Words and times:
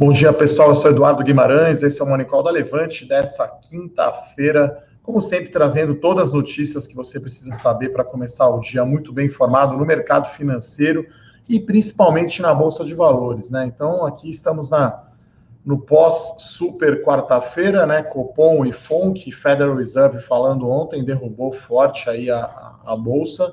Bom 0.00 0.12
dia, 0.12 0.32
pessoal. 0.32 0.70
Eu 0.70 0.74
sou 0.74 0.90
Eduardo 0.90 1.22
Guimarães, 1.22 1.82
esse 1.82 2.00
é 2.00 2.04
o 2.06 2.08
Monicol 2.08 2.42
da 2.42 2.50
Levante 2.50 3.06
dessa 3.06 3.46
quinta-feira. 3.46 4.82
Como 5.02 5.20
sempre, 5.20 5.50
trazendo 5.50 5.94
todas 5.94 6.28
as 6.28 6.32
notícias 6.32 6.86
que 6.86 6.96
você 6.96 7.20
precisa 7.20 7.52
saber 7.52 7.90
para 7.90 8.02
começar 8.02 8.48
o 8.48 8.60
dia 8.60 8.82
muito 8.82 9.12
bem 9.12 9.26
informado 9.26 9.76
no 9.76 9.84
mercado 9.84 10.26
financeiro 10.30 11.06
e 11.46 11.60
principalmente 11.60 12.40
na 12.40 12.54
Bolsa 12.54 12.82
de 12.82 12.94
Valores, 12.94 13.50
né? 13.50 13.66
Então, 13.66 14.06
aqui 14.06 14.30
estamos 14.30 14.70
na, 14.70 15.04
no 15.62 15.78
pós-super 15.78 17.04
quarta-feira, 17.04 17.84
né? 17.84 18.02
Copom 18.02 18.64
e 18.64 18.72
FONC, 18.72 19.30
Federal 19.30 19.76
Reserve 19.76 20.18
falando 20.20 20.66
ontem, 20.66 21.04
derrubou 21.04 21.52
forte 21.52 22.08
aí 22.08 22.30
a, 22.30 22.38
a, 22.38 22.92
a 22.92 22.96
Bolsa, 22.96 23.52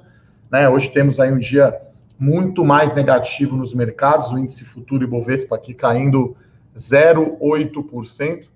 né? 0.50 0.70
Hoje 0.70 0.88
temos 0.91 1.20
aí 1.20 1.29
um 1.29 1.39
dia 1.39 1.77
muito 2.20 2.65
mais 2.65 2.95
negativo 2.95 3.55
nos 3.55 3.73
mercados, 3.73 4.31
o 4.31 4.38
índice 4.38 4.66
futuro 4.66 5.04
Ibovespa 5.04 5.55
aqui 5.55 5.73
caindo 5.73 6.36
0,8%. 6.75 8.48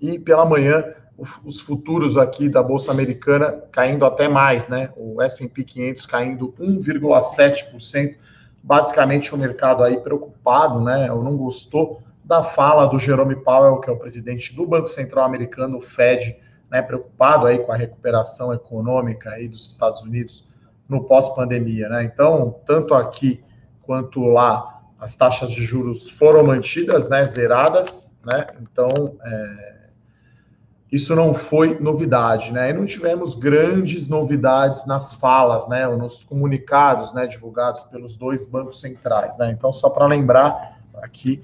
E 0.00 0.18
pela 0.18 0.44
manhã, 0.44 0.84
os 1.16 1.60
futuros 1.60 2.16
aqui 2.16 2.48
da 2.48 2.62
Bolsa 2.62 2.90
Americana 2.90 3.62
caindo 3.70 4.04
até 4.04 4.28
mais, 4.28 4.68
né? 4.68 4.90
O 4.96 5.22
S&P 5.22 5.62
500 5.62 6.06
caindo 6.06 6.52
1,7%. 6.58 8.16
Basicamente 8.62 9.34
o 9.34 9.38
mercado 9.38 9.82
aí 9.82 9.98
preocupado, 9.98 10.80
né? 10.80 11.10
Ou 11.12 11.22
não 11.22 11.36
gostou 11.36 12.02
da 12.24 12.42
fala 12.42 12.86
do 12.86 12.98
Jerome 12.98 13.36
Powell, 13.36 13.80
que 13.80 13.88
é 13.88 13.92
o 13.92 13.98
presidente 13.98 14.54
do 14.54 14.66
Banco 14.66 14.88
Central 14.88 15.24
Americano, 15.24 15.78
o 15.78 15.82
Fed, 15.82 16.36
né? 16.70 16.82
Preocupado 16.82 17.46
aí 17.46 17.58
com 17.58 17.72
a 17.72 17.76
recuperação 17.76 18.52
econômica 18.52 19.30
aí 19.30 19.46
dos 19.46 19.70
Estados 19.70 20.02
Unidos 20.02 20.44
no 20.88 21.04
pós-pandemia, 21.04 21.88
né? 21.88 22.04
Então, 22.04 22.60
tanto 22.66 22.94
aqui 22.94 23.42
quanto 23.82 24.24
lá, 24.26 24.82
as 24.98 25.16
taxas 25.16 25.50
de 25.50 25.64
juros 25.64 26.10
foram 26.10 26.44
mantidas, 26.44 27.08
né? 27.08 27.24
Zeradas, 27.24 28.12
né? 28.24 28.46
Então, 28.60 29.16
é, 29.24 29.72
isso 30.90 31.16
não 31.16 31.32
foi 31.32 31.78
novidade, 31.80 32.52
né? 32.52 32.70
E 32.70 32.72
não 32.72 32.84
tivemos 32.84 33.34
grandes 33.34 34.08
novidades 34.08 34.84
nas 34.86 35.12
falas, 35.14 35.66
né? 35.66 35.88
Ou 35.88 35.96
nos 35.96 36.22
comunicados, 36.22 37.12
né? 37.12 37.26
Divulgados 37.26 37.82
pelos 37.84 38.16
dois 38.16 38.46
bancos 38.46 38.80
centrais, 38.80 39.38
né? 39.38 39.50
Então, 39.50 39.72
só 39.72 39.88
para 39.88 40.06
lembrar 40.06 40.78
aqui, 41.02 41.42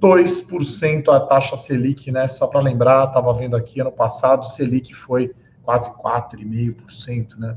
2% 0.00 1.08
a 1.08 1.20
taxa 1.20 1.56
Selic, 1.56 2.10
né? 2.10 2.28
Só 2.28 2.46
para 2.46 2.60
lembrar, 2.60 3.06
estava 3.06 3.32
vendo 3.34 3.56
aqui 3.56 3.80
ano 3.80 3.92
passado, 3.92 4.48
Selic 4.48 4.92
foi 4.92 5.32
quase 5.62 5.90
4,5%, 5.90 7.38
né? 7.38 7.56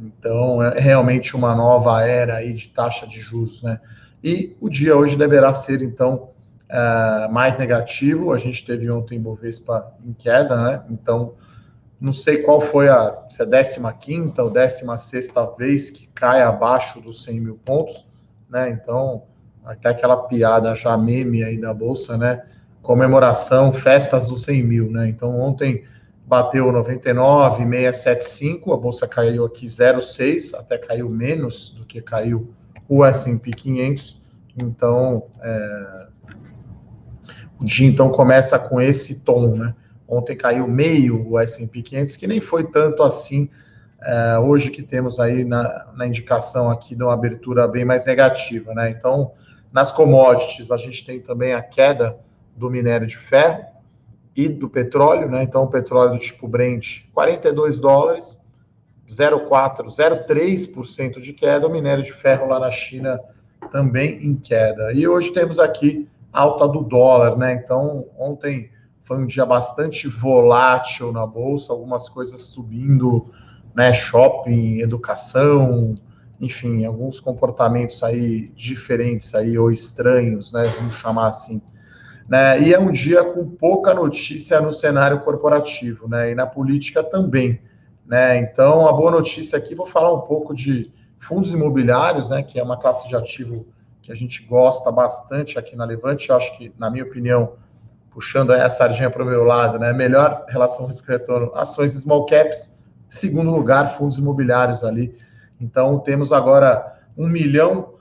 Então, 0.00 0.62
é 0.62 0.78
realmente 0.80 1.36
uma 1.36 1.54
nova 1.54 2.02
era 2.02 2.36
aí 2.36 2.52
de 2.52 2.68
taxa 2.68 3.06
de 3.06 3.20
juros, 3.20 3.62
né? 3.62 3.80
E 4.22 4.56
o 4.60 4.68
dia 4.68 4.96
hoje 4.96 5.16
deverá 5.16 5.52
ser, 5.52 5.82
então, 5.82 6.30
uh, 6.70 7.32
mais 7.32 7.58
negativo. 7.58 8.32
A 8.32 8.38
gente 8.38 8.64
teve 8.64 8.90
ontem 8.90 9.20
Bovespa 9.20 9.92
em 10.04 10.12
queda, 10.12 10.56
né? 10.56 10.82
Então, 10.88 11.34
não 12.00 12.12
sei 12.12 12.38
qual 12.38 12.60
foi 12.60 12.88
a, 12.88 13.24
se 13.28 13.42
é 13.42 13.44
a 13.44 13.92
15 13.92 14.40
ou 14.40 14.50
16 14.50 15.32
vez 15.58 15.90
que 15.90 16.06
cai 16.08 16.42
abaixo 16.42 17.00
dos 17.00 17.22
100 17.24 17.40
mil 17.40 17.60
pontos, 17.62 18.06
né? 18.48 18.70
Então, 18.70 19.24
até 19.64 19.90
aquela 19.90 20.16
piada 20.24 20.74
já 20.74 20.96
meme 20.96 21.44
aí 21.44 21.58
da 21.58 21.74
Bolsa, 21.74 22.16
né? 22.16 22.42
Comemoração, 22.80 23.72
festas 23.72 24.28
dos 24.28 24.44
100 24.44 24.62
mil, 24.62 24.90
né? 24.90 25.08
Então, 25.08 25.38
ontem 25.38 25.84
bateu 26.30 26.70
99,675, 26.70 28.72
a 28.72 28.76
bolsa 28.76 29.08
caiu 29.08 29.44
aqui 29.44 29.66
0,6, 29.66 30.56
até 30.56 30.78
caiu 30.78 31.10
menos 31.10 31.70
do 31.70 31.84
que 31.84 32.00
caiu 32.00 32.54
o 32.88 33.04
S&P 33.04 33.50
500. 33.50 34.22
Então, 34.62 35.26
é, 35.42 36.06
o 37.60 37.64
dia 37.64 37.88
então 37.88 38.10
começa 38.10 38.60
com 38.60 38.80
esse 38.80 39.24
tom, 39.24 39.56
né? 39.56 39.74
Ontem 40.06 40.36
caiu 40.36 40.68
meio 40.68 41.28
o 41.28 41.36
S&P 41.36 41.82
500, 41.82 42.14
que 42.14 42.28
nem 42.28 42.40
foi 42.40 42.62
tanto 42.70 43.02
assim. 43.02 43.50
É, 44.00 44.38
hoje 44.38 44.70
que 44.70 44.84
temos 44.84 45.18
aí 45.18 45.44
na, 45.44 45.88
na 45.96 46.06
indicação 46.06 46.70
aqui 46.70 46.94
de 46.94 47.02
uma 47.02 47.12
abertura 47.12 47.66
bem 47.66 47.84
mais 47.84 48.06
negativa, 48.06 48.72
né? 48.72 48.88
Então, 48.88 49.32
nas 49.72 49.90
commodities, 49.90 50.70
a 50.70 50.76
gente 50.76 51.04
tem 51.04 51.18
também 51.18 51.54
a 51.54 51.60
queda 51.60 52.16
do 52.54 52.70
minério 52.70 53.08
de 53.08 53.16
ferro, 53.16 53.64
e 54.44 54.48
do 54.48 54.68
petróleo, 54.68 55.28
né? 55.28 55.42
Então, 55.42 55.64
o 55.64 55.68
petróleo 55.68 56.12
do 56.12 56.18
tipo 56.18 56.48
Brent, 56.48 57.02
42 57.12 57.78
dólares, 57.78 58.40
0,4, 59.08 59.86
0,3% 59.86 61.20
de 61.20 61.32
queda, 61.32 61.66
o 61.66 61.70
minério 61.70 62.02
de 62.02 62.12
ferro 62.12 62.46
lá 62.46 62.58
na 62.58 62.70
China 62.70 63.20
também 63.72 64.24
em 64.24 64.36
queda. 64.36 64.92
E 64.92 65.06
hoje 65.06 65.32
temos 65.32 65.58
aqui 65.58 66.08
alta 66.32 66.66
do 66.66 66.82
dólar, 66.82 67.36
né? 67.36 67.54
Então, 67.54 68.06
ontem 68.16 68.70
foi 69.02 69.18
um 69.18 69.26
dia 69.26 69.44
bastante 69.44 70.06
volátil 70.06 71.12
na 71.12 71.26
bolsa, 71.26 71.72
algumas 71.72 72.08
coisas 72.08 72.40
subindo, 72.42 73.26
né? 73.74 73.92
Shopping, 73.92 74.80
educação, 74.80 75.94
enfim, 76.40 76.84
alguns 76.84 77.20
comportamentos 77.20 78.02
aí 78.02 78.48
diferentes 78.50 79.34
aí 79.34 79.58
ou 79.58 79.70
estranhos, 79.70 80.52
né? 80.52 80.72
Vamos 80.78 80.94
chamar 80.94 81.28
assim 81.28 81.60
né? 82.30 82.60
E 82.60 82.72
é 82.72 82.78
um 82.78 82.92
dia 82.92 83.24
com 83.24 83.44
pouca 83.44 83.92
notícia 83.92 84.60
no 84.60 84.72
cenário 84.72 85.18
corporativo, 85.22 86.08
né? 86.08 86.30
E 86.30 86.34
na 86.36 86.46
política 86.46 87.02
também, 87.02 87.60
né? 88.06 88.36
Então, 88.36 88.86
a 88.86 88.92
boa 88.92 89.10
notícia 89.10 89.58
aqui, 89.58 89.74
vou 89.74 89.84
falar 89.84 90.14
um 90.14 90.20
pouco 90.20 90.54
de 90.54 90.92
fundos 91.18 91.52
imobiliários, 91.52 92.30
né? 92.30 92.44
Que 92.44 92.60
é 92.60 92.62
uma 92.62 92.78
classe 92.78 93.08
de 93.08 93.16
ativo 93.16 93.66
que 94.00 94.12
a 94.12 94.14
gente 94.14 94.46
gosta 94.46 94.92
bastante 94.92 95.58
aqui 95.58 95.74
na 95.74 95.84
Levante. 95.84 96.30
Eu 96.30 96.36
acho 96.36 96.56
que, 96.56 96.72
na 96.78 96.88
minha 96.88 97.02
opinião, 97.02 97.54
puxando 98.12 98.52
a 98.52 98.70
sardinha 98.70 99.10
para 99.10 99.24
o 99.24 99.26
meu 99.26 99.42
lado, 99.42 99.76
né? 99.80 99.92
Melhor 99.92 100.44
relação 100.48 100.86
risco-retorno, 100.86 101.50
ações 101.56 101.94
small 101.94 102.26
caps. 102.26 102.78
Segundo 103.08 103.50
lugar, 103.50 103.88
fundos 103.88 104.18
imobiliários 104.18 104.84
ali. 104.84 105.16
Então, 105.60 105.98
temos 105.98 106.30
agora 106.30 106.96
um 107.18 107.26
milhão 107.26 107.94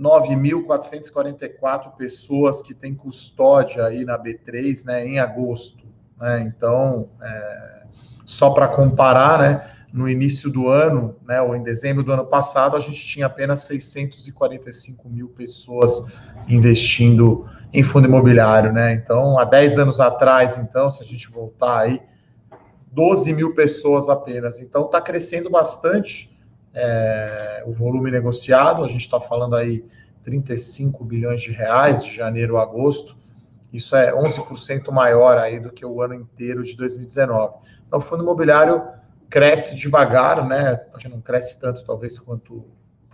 9.444 0.00 1.94
pessoas 1.96 2.62
que 2.62 2.72
têm 2.72 2.94
custódia 2.94 3.84
aí 3.84 4.04
na 4.04 4.18
B3, 4.18 4.86
né, 4.86 5.04
em 5.04 5.18
agosto. 5.18 5.84
Né? 6.18 6.40
Então, 6.40 7.10
é, 7.20 7.82
só 8.24 8.50
para 8.50 8.66
comparar, 8.66 9.38
né, 9.38 9.70
no 9.92 10.08
início 10.08 10.50
do 10.50 10.68
ano, 10.68 11.16
né, 11.26 11.42
ou 11.42 11.54
em 11.54 11.62
dezembro 11.62 12.02
do 12.02 12.12
ano 12.12 12.24
passado, 12.24 12.76
a 12.76 12.80
gente 12.80 13.04
tinha 13.04 13.26
apenas 13.26 13.60
645 13.62 15.08
mil 15.08 15.28
pessoas 15.28 16.04
investindo 16.48 17.46
em 17.72 17.82
fundo 17.82 18.06
imobiliário, 18.06 18.72
né? 18.72 18.92
Então, 18.92 19.38
há 19.38 19.44
10 19.44 19.78
anos 19.78 20.00
atrás, 20.00 20.58
então, 20.58 20.88
se 20.90 21.02
a 21.02 21.04
gente 21.06 21.30
voltar 21.30 21.80
aí, 21.80 22.00
12 22.92 23.32
mil 23.32 23.54
pessoas 23.54 24.08
apenas. 24.08 24.60
Então, 24.60 24.86
está 24.86 25.00
crescendo 25.00 25.50
bastante 25.50 26.30
é, 26.74 27.62
o 27.66 27.72
volume 27.72 28.10
negociado, 28.10 28.84
a 28.84 28.88
gente 28.88 29.00
está 29.00 29.20
falando 29.20 29.56
aí 29.56 29.84
35 30.22 31.04
bilhões 31.04 31.40
de 31.40 31.50
reais 31.50 32.04
de 32.04 32.14
janeiro 32.14 32.56
a 32.56 32.62
agosto, 32.62 33.16
isso 33.72 33.94
é 33.94 34.12
11% 34.12 34.90
maior 34.90 35.38
aí 35.38 35.60
do 35.60 35.70
que 35.70 35.86
o 35.86 36.02
ano 36.02 36.14
inteiro 36.14 36.62
de 36.62 36.76
2019. 36.76 37.54
Então, 37.86 37.98
o 37.98 38.02
fundo 38.02 38.22
imobiliário 38.22 38.82
cresce 39.28 39.76
devagar, 39.76 40.46
né? 40.46 40.80
Não 41.08 41.20
cresce 41.20 41.58
tanto, 41.60 41.84
talvez, 41.84 42.18
quanto 42.18 42.64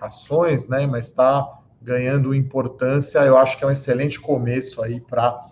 ações, 0.00 0.66
né? 0.66 0.86
Mas 0.86 1.06
está 1.06 1.60
ganhando 1.80 2.34
importância. 2.34 3.18
Eu 3.20 3.36
acho 3.36 3.58
que 3.58 3.64
é 3.64 3.66
um 3.66 3.70
excelente 3.70 4.18
começo 4.18 4.82
aí 4.82 4.98
para 4.98 5.50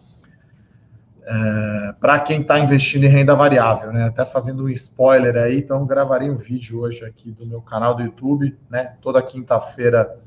é, 1.26 1.94
para 1.98 2.20
quem 2.20 2.42
está 2.42 2.58
investindo 2.58 3.04
em 3.04 3.08
renda 3.08 3.34
variável, 3.34 3.92
né? 3.92 4.04
Até 4.04 4.26
fazendo 4.26 4.64
um 4.64 4.68
spoiler 4.68 5.36
aí, 5.36 5.58
então 5.58 5.86
gravarei 5.86 6.30
um 6.30 6.36
vídeo 6.36 6.80
hoje 6.80 7.02
aqui 7.04 7.30
do 7.30 7.46
meu 7.46 7.62
canal 7.62 7.94
do 7.94 8.02
YouTube, 8.02 8.56
né? 8.68 8.94
Toda 9.00 9.22
quinta-feira 9.22 10.18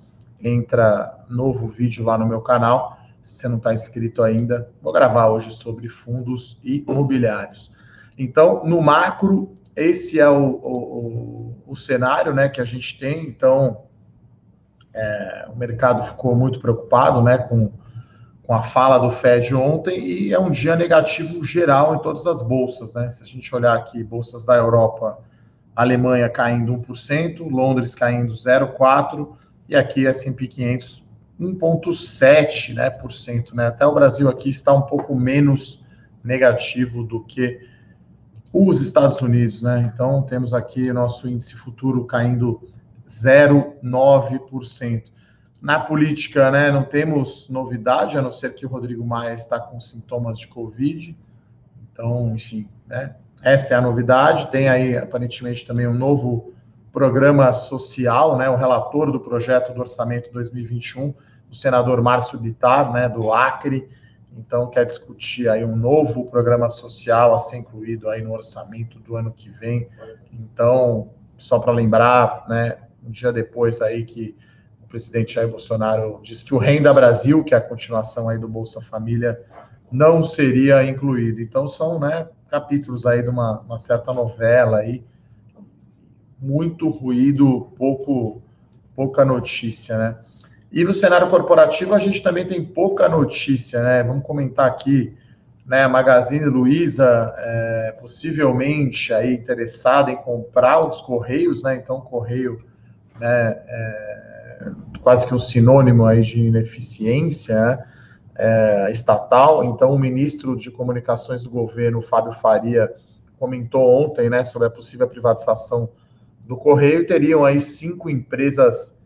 entra 0.41 1.23
novo 1.29 1.67
vídeo 1.67 2.03
lá 2.03 2.17
no 2.17 2.27
meu 2.27 2.41
canal. 2.41 2.97
Se 3.21 3.35
você 3.35 3.47
não 3.47 3.57
está 3.57 3.73
inscrito 3.73 4.23
ainda, 4.23 4.71
vou 4.81 4.91
gravar 4.91 5.27
hoje 5.27 5.51
sobre 5.51 5.87
fundos 5.87 6.59
imobiliários. 6.63 7.71
Então, 8.17 8.63
no 8.65 8.81
macro, 8.81 9.53
esse 9.75 10.19
é 10.19 10.27
o, 10.27 10.53
o, 10.63 11.55
o 11.67 11.75
cenário 11.75 12.33
né, 12.33 12.49
que 12.49 12.59
a 12.59 12.65
gente 12.65 12.97
tem. 12.97 13.27
Então, 13.27 13.83
é, 14.95 15.47
o 15.53 15.55
mercado 15.55 16.01
ficou 16.01 16.35
muito 16.35 16.59
preocupado 16.59 17.21
né, 17.21 17.37
com 17.37 17.71
com 18.47 18.53
a 18.53 18.63
fala 18.63 18.97
do 18.97 19.11
Fed 19.11 19.53
ontem 19.53 19.99
e 19.99 20.33
é 20.33 20.39
um 20.39 20.49
dia 20.49 20.73
negativo 20.73 21.43
geral 21.43 21.95
em 21.95 21.99
todas 21.99 22.25
as 22.25 22.41
bolsas, 22.41 22.93
né? 22.93 23.11
Se 23.11 23.21
a 23.21 23.25
gente 23.25 23.53
olhar 23.53 23.75
aqui, 23.75 24.01
bolsas 24.01 24.45
da 24.45 24.55
Europa, 24.55 25.19
Alemanha 25.75 26.29
caindo 26.29 26.73
1%, 26.77 27.39
Londres 27.51 27.93
caindo 27.93 28.31
0,4% 28.31 29.35
e 29.67 29.75
aqui 29.75 30.07
S&P 30.07 30.47
500 30.47 31.05
1,7%, 31.39 32.73
né, 32.73 32.89
por 32.89 33.11
cento, 33.11 33.55
né? 33.55 33.67
Até 33.67 33.85
o 33.85 33.93
Brasil 33.93 34.27
aqui 34.27 34.49
está 34.49 34.73
um 34.73 34.81
pouco 34.81 35.13
menos 35.13 35.85
negativo 36.23 37.03
do 37.03 37.23
que 37.23 37.59
os 38.51 38.81
Estados 38.81 39.21
Unidos, 39.21 39.61
né? 39.61 39.91
Então 39.93 40.23
temos 40.23 40.53
aqui 40.53 40.91
nosso 40.91 41.29
índice 41.29 41.53
futuro 41.53 42.05
caindo 42.05 42.59
0,9%. 43.07 45.03
Na 45.61 45.79
política, 45.79 46.51
né, 46.51 46.71
não 46.71 46.83
temos 46.83 47.49
novidade, 47.49 48.17
a 48.17 48.21
não 48.21 48.31
ser 48.31 48.53
que 48.53 48.65
o 48.65 48.69
Rodrigo 48.69 49.05
Maia 49.05 49.33
está 49.33 49.59
com 49.59 49.79
sintomas 49.79 50.37
de 50.37 50.47
Covid. 50.47 51.17
Então, 51.91 52.33
enfim, 52.35 52.67
né, 52.85 53.15
essa 53.41 53.73
é 53.73 53.77
a 53.77 53.81
novidade. 53.81 54.51
Tem 54.51 54.69
aí, 54.69 54.95
aparentemente, 54.95 55.65
também 55.65 55.87
um 55.87 55.93
novo 55.93 56.53
programa 56.91 57.51
social, 57.51 58.37
né, 58.37 58.49
o 58.49 58.55
relator 58.55 59.11
do 59.11 59.19
projeto 59.19 59.73
do 59.73 59.79
orçamento 59.79 60.31
2021, 60.31 61.13
o 61.49 61.55
senador 61.55 62.01
Márcio 62.01 62.39
Bitar, 62.39 62.91
né, 62.91 63.07
do 63.07 63.31
Acre, 63.31 63.87
então 64.37 64.69
quer 64.69 64.85
discutir 64.85 65.49
aí 65.49 65.65
um 65.65 65.75
novo 65.75 66.27
programa 66.27 66.69
social 66.69 67.33
a 67.33 67.39
ser 67.39 67.57
incluído 67.57 68.09
aí 68.09 68.21
no 68.21 68.33
orçamento 68.33 68.99
do 68.99 69.15
ano 69.15 69.31
que 69.31 69.49
vem. 69.49 69.87
Então, 70.31 71.09
só 71.35 71.57
para 71.57 71.71
lembrar, 71.71 72.45
né, 72.47 72.77
um 73.05 73.09
dia 73.09 73.33
depois 73.33 73.81
aí 73.81 74.05
que 74.05 74.35
o 74.87 74.89
presidente 74.89 75.33
Jair 75.33 75.49
Bolsonaro 75.49 76.21
disse 76.23 76.45
que 76.45 76.55
o 76.55 76.57
Renda 76.57 76.93
Brasil, 76.93 77.43
que 77.43 77.53
é 77.53 77.57
a 77.57 77.61
continuação 77.61 78.29
aí 78.29 78.37
do 78.37 78.47
Bolsa 78.47 78.79
Família, 78.79 79.37
não 79.91 80.23
seria 80.23 80.81
incluído. 80.85 81.41
Então 81.41 81.67
são, 81.67 81.99
né, 81.99 82.29
capítulos 82.49 83.05
aí 83.05 83.21
de 83.21 83.27
uma, 83.27 83.59
uma 83.59 83.77
certa 83.77 84.13
novela 84.13 84.77
aí, 84.77 85.03
muito 86.39 86.89
ruído, 86.89 87.69
pouco 87.77 88.41
pouca 88.95 89.23
notícia, 89.23 89.97
né? 89.97 90.17
E 90.71 90.83
no 90.83 90.93
cenário 90.93 91.27
corporativo 91.27 91.93
a 91.93 91.99
gente 91.99 92.23
também 92.23 92.47
tem 92.47 92.63
pouca 92.63 93.07
notícia, 93.09 93.83
né? 93.83 94.03
Vamos 94.03 94.25
comentar 94.25 94.67
aqui, 94.67 95.15
né? 95.65 95.85
Magazine 95.87 96.45
Luiza 96.45 97.35
é, 97.37 97.95
possivelmente 97.99 99.13
aí 99.13 99.33
interessada 99.33 100.11
em 100.11 100.15
comprar 100.15 100.79
os 100.79 101.01
Correios, 101.01 101.61
né? 101.61 101.75
Então, 101.75 102.01
Correio, 102.01 102.63
né? 103.19 103.59
É, 103.67 104.16
quase 105.01 105.27
que 105.27 105.33
um 105.33 105.39
sinônimo 105.39 106.05
aí 106.05 106.21
de 106.21 106.41
ineficiência 106.41 107.85
é, 108.35 108.89
estatal. 108.91 109.63
Então, 109.63 109.91
o 109.91 109.99
ministro 109.99 110.55
de 110.55 110.71
Comunicações 110.71 111.43
do 111.43 111.49
governo, 111.49 112.01
Fábio 112.01 112.33
Faria, 112.33 112.93
comentou 113.39 114.03
ontem, 114.03 114.29
né? 114.29 114.43
Sobre 114.43 114.67
a 114.67 114.71
possível 114.71 115.07
privatização 115.07 115.89
do 116.45 116.55
Correio. 116.55 117.05
Teriam 117.05 117.45
aí 117.45 117.59
cinco 117.59 118.09
empresas 118.09 118.97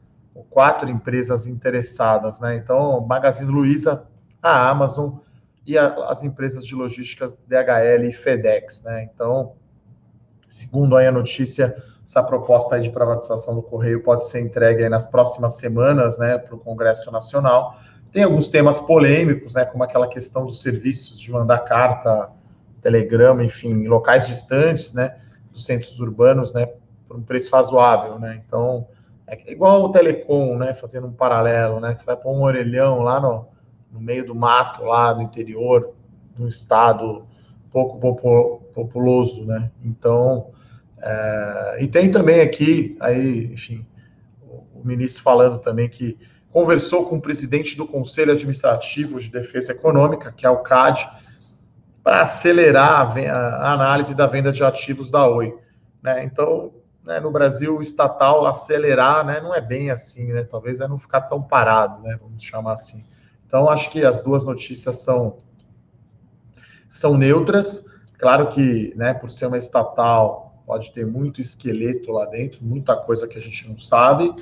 quatro 0.49 0.89
empresas 0.89 1.47
interessadas, 1.47 2.39
né? 2.39 2.55
Então, 2.55 3.01
Magazine 3.01 3.51
Luiza, 3.51 4.05
a 4.41 4.69
Amazon 4.69 5.15
e 5.65 5.77
a, 5.77 5.93
as 6.05 6.23
empresas 6.23 6.65
de 6.65 6.73
logística 6.75 7.27
DHL 7.47 8.05
e 8.05 8.11
FedEx, 8.11 8.83
né? 8.83 9.09
Então, 9.13 9.53
segundo 10.47 10.95
aí 10.95 11.07
a 11.07 11.11
notícia, 11.11 11.75
essa 12.11 12.21
proposta 12.21 12.77
de 12.77 12.89
privatização 12.89 13.55
do 13.55 13.61
Correio 13.61 14.03
pode 14.03 14.25
ser 14.25 14.41
entregue 14.41 14.89
nas 14.89 15.05
próximas 15.05 15.53
semanas, 15.53 16.17
né, 16.17 16.37
para 16.37 16.53
o 16.53 16.59
Congresso 16.59 17.09
Nacional. 17.09 17.79
Tem 18.11 18.23
alguns 18.23 18.49
temas 18.49 18.81
polêmicos, 18.81 19.55
né, 19.55 19.63
como 19.63 19.81
aquela 19.81 20.05
questão 20.09 20.45
dos 20.45 20.61
serviços 20.61 21.17
de 21.17 21.31
mandar 21.31 21.59
carta, 21.59 22.29
telegrama, 22.81 23.45
enfim, 23.45 23.69
em 23.69 23.87
locais 23.87 24.27
distantes, 24.27 24.93
né, 24.93 25.15
dos 25.53 25.63
centros 25.63 26.01
urbanos, 26.01 26.51
né, 26.51 26.67
por 27.07 27.15
um 27.15 27.23
preço 27.23 27.55
razoável, 27.55 28.19
né? 28.19 28.41
Então, 28.45 28.85
é 29.25 29.49
igual 29.49 29.83
o 29.83 29.89
Telecom, 29.89 30.57
né? 30.57 30.73
Fazendo 30.73 31.07
um 31.07 31.13
paralelo, 31.13 31.79
né? 31.79 31.93
Você 31.93 32.05
vai 32.05 32.15
pôr 32.17 32.31
um 32.31 32.41
orelhão 32.43 32.99
lá 32.99 33.19
no, 33.19 33.47
no 33.91 33.99
meio 33.99 34.25
do 34.25 34.33
mato, 34.33 34.83
lá 34.83 35.13
no 35.13 35.21
interior 35.21 35.93
de 36.35 36.43
um 36.43 36.47
estado 36.47 37.25
pouco 37.69 37.97
populoso, 38.73 39.45
né? 39.45 39.69
Então, 39.83 40.47
é, 41.01 41.77
e 41.81 41.87
tem 41.87 42.11
também 42.11 42.41
aqui, 42.41 42.95
aí, 42.99 43.45
enfim, 43.51 43.85
o, 44.41 44.85
ministro 44.85 45.23
falando 45.23 45.57
também 45.59 45.89
que 45.89 46.17
conversou 46.51 47.07
com 47.07 47.17
o 47.17 47.21
presidente 47.21 47.75
do 47.75 47.87
Conselho 47.87 48.31
Administrativo 48.31 49.19
de 49.19 49.29
Defesa 49.29 49.71
Econômica, 49.71 50.31
que 50.31 50.45
é 50.45 50.49
o 50.49 50.63
CAD, 50.63 51.09
para 52.03 52.21
acelerar 52.21 53.17
a, 53.17 53.31
a, 53.31 53.73
análise 53.73 54.15
da 54.15 54.27
venda 54.27 54.51
de 54.51 54.63
ativos 54.63 55.09
da 55.09 55.27
Oi. 55.27 55.55
Né? 56.01 56.23
Então, 56.23 56.73
né, 57.03 57.19
no 57.19 57.31
Brasil 57.31 57.81
estatal 57.81 58.45
acelerar, 58.45 59.25
né, 59.25 59.39
não 59.41 59.53
é 59.53 59.61
bem 59.61 59.89
assim, 59.89 60.33
né? 60.33 60.43
Talvez 60.43 60.79
é 60.79 60.87
não 60.87 60.99
ficar 60.99 61.21
tão 61.21 61.41
parado, 61.41 62.01
né? 62.01 62.17
Vamos 62.21 62.43
chamar 62.43 62.73
assim. 62.73 63.03
Então 63.45 63.69
acho 63.69 63.89
que 63.89 64.05
as 64.05 64.21
duas 64.21 64.45
notícias 64.45 64.97
são 64.97 65.37
são 66.89 67.17
neutras. 67.17 67.85
Claro 68.19 68.49
que, 68.49 68.93
né, 68.95 69.13
por 69.13 69.29
ser 69.31 69.47
uma 69.47 69.57
estatal, 69.57 70.40
pode 70.65 70.91
ter 70.93 71.05
muito 71.05 71.41
esqueleto 71.41 72.11
lá 72.11 72.25
dentro, 72.25 72.59
muita 72.63 72.95
coisa 72.95 73.27
que 73.27 73.37
a 73.37 73.41
gente 73.41 73.67
não 73.67 73.77
sabe. 73.77 74.33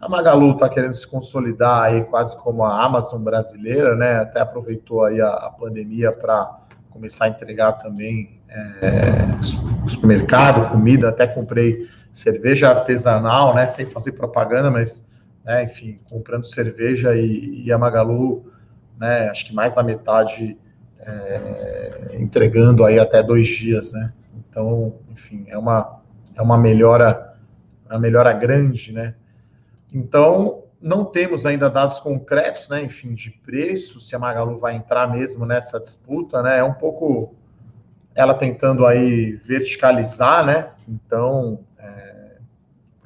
A 0.00 0.08
Magalu 0.08 0.52
está 0.52 0.68
querendo 0.68 0.94
se 0.94 1.06
consolidar 1.06 1.84
aí 1.84 2.04
quase 2.04 2.36
como 2.36 2.64
a 2.64 2.84
Amazon 2.84 3.22
brasileira, 3.22 3.94
né? 3.96 4.16
Até 4.16 4.40
aproveitou 4.40 5.04
aí 5.04 5.20
a, 5.20 5.30
a 5.30 5.50
pandemia 5.50 6.12
para 6.12 6.60
começar 6.90 7.24
a 7.24 7.28
entregar 7.28 7.72
também 7.72 8.40
é, 8.48 9.88
supermercado, 9.88 10.70
comida. 10.70 11.08
Até 11.08 11.26
comprei 11.26 11.88
cerveja 12.14 12.70
artesanal, 12.70 13.54
né, 13.54 13.66
sem 13.66 13.84
fazer 13.86 14.12
propaganda, 14.12 14.70
mas, 14.70 15.04
né, 15.44 15.64
enfim, 15.64 15.96
comprando 16.08 16.46
cerveja 16.46 17.16
e, 17.16 17.64
e, 17.64 17.72
a 17.72 17.76
Magalu, 17.76 18.52
né, 18.98 19.28
acho 19.28 19.46
que 19.46 19.54
mais 19.54 19.74
da 19.74 19.82
metade 19.82 20.56
é, 21.00 22.16
entregando 22.20 22.84
aí 22.84 23.00
até 23.00 23.22
dois 23.22 23.48
dias, 23.48 23.92
né. 23.92 24.12
Então, 24.54 25.00
enfim, 25.10 25.46
é 25.48 25.58
uma, 25.58 26.00
é 26.36 26.40
uma 26.40 26.56
melhora, 26.56 27.34
uma 27.90 27.98
melhora 27.98 28.32
grande, 28.32 28.92
né. 28.92 29.16
Então, 29.92 30.62
não 30.80 31.04
temos 31.04 31.44
ainda 31.44 31.68
dados 31.68 31.98
concretos, 31.98 32.68
né, 32.68 32.82
enfim, 32.84 33.14
de 33.14 33.30
preço, 33.30 34.00
se 34.00 34.14
a 34.14 34.18
Magalu 34.18 34.56
vai 34.56 34.76
entrar 34.76 35.10
mesmo 35.10 35.44
nessa 35.44 35.80
disputa, 35.80 36.40
né, 36.40 36.58
é 36.58 36.64
um 36.64 36.74
pouco 36.74 37.34
ela 38.14 38.34
tentando 38.34 38.86
aí 38.86 39.32
verticalizar, 39.32 40.46
né, 40.46 40.70
então 40.86 41.58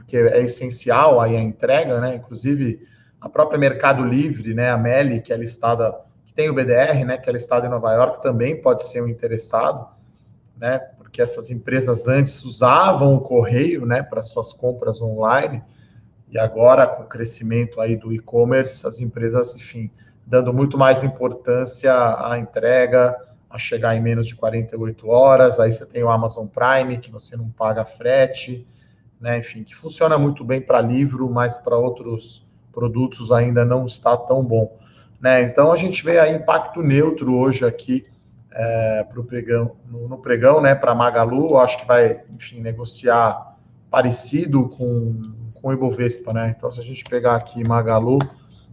que 0.08 0.16
é 0.16 0.40
essencial 0.40 1.20
aí 1.20 1.36
a 1.36 1.40
entrega, 1.40 2.00
né? 2.00 2.16
Inclusive 2.16 2.88
a 3.20 3.28
própria 3.28 3.58
Mercado 3.58 4.02
Livre, 4.02 4.54
né? 4.54 4.70
A 4.70 4.76
Meli, 4.78 5.20
que 5.20 5.32
é 5.32 5.36
listada, 5.36 5.94
que 6.24 6.32
tem 6.32 6.48
o 6.48 6.54
BDR, 6.54 7.04
né? 7.04 7.18
Que 7.18 7.28
é 7.28 7.32
listada 7.32 7.66
em 7.66 7.70
Nova 7.70 7.92
York, 7.92 8.22
também 8.22 8.60
pode 8.60 8.86
ser 8.86 9.02
um 9.02 9.06
interessado, 9.06 9.86
né? 10.56 10.80
Porque 11.08 11.22
essas 11.22 11.50
empresas 11.50 12.06
antes 12.06 12.44
usavam 12.44 13.14
o 13.14 13.20
correio, 13.20 13.86
né? 13.86 14.02
Para 14.02 14.22
suas 14.22 14.52
compras 14.52 15.00
online 15.00 15.62
e 16.30 16.38
agora 16.38 16.86
com 16.86 17.04
o 17.04 17.06
crescimento 17.06 17.80
aí 17.80 17.96
do 17.96 18.12
e-commerce, 18.12 18.86
as 18.86 19.00
empresas, 19.00 19.56
enfim, 19.56 19.90
dando 20.26 20.52
muito 20.52 20.76
mais 20.76 21.02
importância 21.02 21.92
à 21.92 22.38
entrega, 22.38 23.16
a 23.48 23.58
chegar 23.58 23.96
em 23.96 24.00
menos 24.00 24.26
de 24.26 24.36
48 24.36 25.08
horas. 25.08 25.58
Aí 25.58 25.72
você 25.72 25.86
tem 25.86 26.04
o 26.04 26.10
Amazon 26.10 26.46
Prime, 26.46 26.98
que 26.98 27.10
você 27.10 27.36
não 27.36 27.48
paga 27.48 27.84
frete 27.84 28.66
né, 29.20 29.38
enfim, 29.38 29.64
que 29.64 29.74
funciona 29.74 30.16
muito 30.16 30.44
bem 30.44 30.60
para 30.60 30.80
livro, 30.80 31.28
mas 31.28 31.58
para 31.58 31.76
outros 31.76 32.46
produtos 32.72 33.32
ainda 33.32 33.64
não 33.64 33.84
está 33.84 34.16
tão 34.16 34.44
bom. 34.44 34.78
Né? 35.20 35.42
Então 35.42 35.72
a 35.72 35.76
gente 35.76 36.04
vê 36.04 36.18
aí 36.18 36.34
impacto 36.34 36.82
neutro 36.82 37.34
hoje 37.34 37.64
aqui 37.64 38.04
é, 38.52 39.04
pro 39.04 39.24
pregão, 39.24 39.76
no, 39.86 40.08
no 40.08 40.18
pregão, 40.18 40.60
né, 40.60 40.74
para 40.74 40.94
Magalu, 40.94 41.56
acho 41.58 41.78
que 41.78 41.86
vai, 41.86 42.22
enfim, 42.30 42.60
negociar 42.60 43.56
parecido 43.90 44.68
com, 44.68 45.22
com 45.54 45.68
o 45.68 45.72
Ibovespa, 45.72 46.32
né? 46.32 46.54
Então 46.56 46.70
se 46.70 46.80
a 46.80 46.82
gente 46.82 47.04
pegar 47.04 47.36
aqui 47.36 47.66
Magalu, 47.66 48.18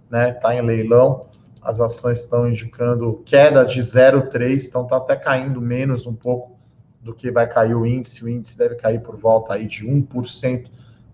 né, 0.09 0.33
tá 0.33 0.55
em 0.55 0.61
leilão, 0.61 1.21
as 1.61 1.81
ações 1.81 2.19
estão 2.19 2.47
indicando 2.47 3.23
queda 3.25 3.65
de 3.65 3.81
0,3, 3.81 4.67
então 4.67 4.85
tá 4.85 4.97
até 4.97 5.15
caindo 5.15 5.59
menos 5.59 6.05
um 6.05 6.13
pouco 6.13 6.55
do 7.01 7.13
que 7.13 7.31
vai 7.31 7.47
cair 7.47 7.75
o 7.75 7.85
índice. 7.85 8.23
O 8.23 8.29
índice 8.29 8.57
deve 8.57 8.75
cair 8.75 9.01
por 9.01 9.15
volta 9.15 9.53
aí 9.53 9.65
de 9.65 9.85
1%. 9.85 10.67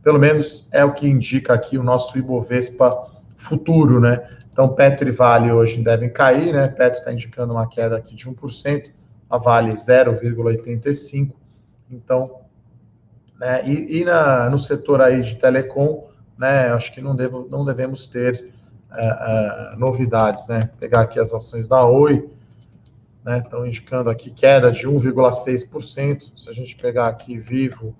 Pelo 0.03 0.19
menos 0.19 0.67
é 0.71 0.83
o 0.83 0.93
que 0.93 1.07
indica 1.07 1.53
aqui 1.53 1.77
o 1.77 1.83
nosso 1.83 2.17
Ibovespa 2.17 3.10
futuro, 3.41 3.99
né? 3.99 4.27
Então, 4.49 4.69
Petro 4.69 5.07
e 5.07 5.11
Vale 5.11 5.51
hoje 5.51 5.81
devem 5.81 6.11
cair, 6.11 6.53
né? 6.53 6.67
Petro 6.67 6.99
está 6.99 7.11
indicando 7.11 7.53
uma 7.53 7.67
queda 7.67 7.97
aqui 7.97 8.15
de 8.15 8.25
1%, 8.25 8.91
a 9.29 9.37
Vale 9.37 9.73
0,85%. 9.73 11.33
Então, 11.89 12.41
né? 13.39 13.61
E, 13.65 13.99
e 13.99 14.05
na, 14.05 14.49
no 14.49 14.59
setor 14.59 15.01
aí 15.01 15.21
de 15.21 15.35
telecom, 15.35 16.07
né? 16.37 16.67
Acho 16.71 16.93
que 16.93 17.01
não, 17.01 17.15
devo, 17.15 17.47
não 17.49 17.65
devemos 17.65 18.07
ter 18.07 18.53
uh, 18.91 19.75
uh, 19.75 19.79
novidades, 19.79 20.45
né? 20.47 20.69
Pegar 20.79 21.01
aqui 21.01 21.19
as 21.19 21.33
ações 21.33 21.67
da 21.67 21.85
Oi, 21.85 22.29
né? 23.23 23.39
Estão 23.39 23.65
indicando 23.65 24.09
aqui 24.09 24.29
queda 24.29 24.71
de 24.71 24.87
1,6%. 24.87 26.31
Se 26.35 26.49
a 26.49 26.53
gente 26.53 26.75
pegar 26.75 27.07
aqui 27.07 27.37
vivo, 27.37 27.95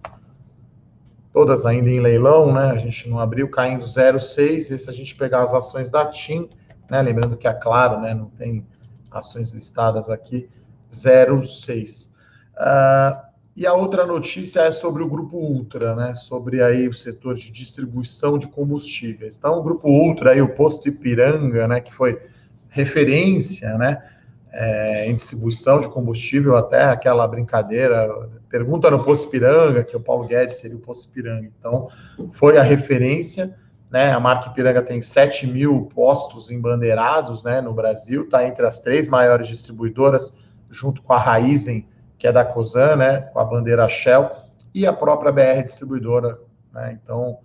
todas 1.33 1.65
ainda 1.65 1.89
em 1.89 1.99
leilão, 1.99 2.53
né? 2.53 2.71
A 2.71 2.77
gente 2.77 3.09
não 3.09 3.19
abriu, 3.19 3.49
caindo 3.49 3.85
0,6%. 3.85 4.71
E 4.71 4.77
se 4.77 4.89
a 4.89 4.93
gente 4.93 5.15
pegar 5.15 5.43
as 5.43 5.53
ações 5.53 5.89
da 5.89 6.05
TIM, 6.05 6.49
né? 6.89 7.01
Lembrando 7.01 7.37
que 7.37 7.47
é 7.47 7.53
claro, 7.53 7.99
né? 7.99 8.13
Não 8.13 8.29
tem 8.29 8.65
ações 9.09 9.51
listadas 9.51 10.09
aqui, 10.09 10.49
0,6%. 10.91 12.09
Uh, 12.57 13.31
E 13.55 13.65
a 13.65 13.73
outra 13.73 14.05
notícia 14.05 14.61
é 14.61 14.71
sobre 14.71 15.03
o 15.03 15.09
Grupo 15.09 15.37
Ultra, 15.37 15.93
né? 15.93 16.15
Sobre 16.15 16.63
aí 16.63 16.87
o 16.87 16.93
setor 16.93 17.35
de 17.35 17.51
distribuição 17.51 18.37
de 18.37 18.47
combustíveis. 18.47 19.35
Então, 19.35 19.59
o 19.59 19.63
Grupo 19.63 19.89
Ultra, 19.89 20.31
aí, 20.31 20.41
o 20.41 20.55
posto 20.55 20.87
Ipiranga, 20.87 21.67
né? 21.67 21.81
Que 21.81 21.93
foi 21.93 22.21
referência, 22.69 23.77
né? 23.77 24.10
É, 24.53 25.09
em 25.09 25.15
distribuição 25.15 25.79
de 25.79 25.87
combustível, 25.87 26.57
até 26.57 26.83
aquela 26.83 27.25
brincadeira, 27.25 28.09
pergunta 28.49 28.91
no 28.91 29.01
posto 29.01 29.27
Ipiranga, 29.27 29.81
que 29.81 29.95
o 29.95 29.99
Paulo 29.99 30.27
Guedes 30.27 30.57
seria 30.57 30.75
o 30.75 30.81
posto 30.81 31.09
Ipiranga. 31.09 31.49
Então, 31.57 31.87
foi 32.33 32.57
a 32.57 32.61
referência, 32.61 33.55
né? 33.89 34.11
A 34.11 34.19
marca 34.19 34.49
Ipiranga 34.49 34.81
tem 34.81 34.99
7 34.99 35.47
mil 35.47 35.89
postos 35.95 36.51
embandeirados, 36.51 37.43
né? 37.43 37.61
No 37.61 37.73
Brasil, 37.73 38.23
está 38.23 38.45
entre 38.45 38.65
as 38.65 38.79
três 38.79 39.07
maiores 39.07 39.47
distribuidoras, 39.47 40.35
junto 40.69 41.01
com 41.01 41.13
a 41.13 41.17
Raizen, 41.17 41.87
que 42.21 42.27
é 42.27 42.31
da 42.31 42.45
COSAN, 42.45 42.97
né, 42.97 43.21
com 43.33 43.39
a 43.39 43.43
bandeira 43.43 43.89
Shell, 43.89 44.29
e 44.75 44.85
a 44.85 44.93
própria 44.93 45.31
BR 45.31 45.63
Distribuidora. 45.63 46.37
Né? 46.71 46.99
Então, 47.01 47.39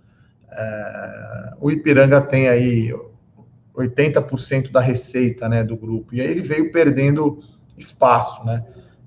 é, 0.52 1.52
o 1.58 1.70
Ipiranga 1.70 2.20
tem 2.20 2.46
aí 2.46 2.94
80% 3.76 4.70
da 4.70 4.80
receita 4.80 5.48
né, 5.48 5.62
do 5.62 5.76
grupo, 5.76 6.14
e 6.14 6.20
aí 6.20 6.28
ele 6.28 6.42
veio 6.42 6.72
perdendo 6.72 7.40
espaço. 7.76 8.44
Né? 8.44 8.64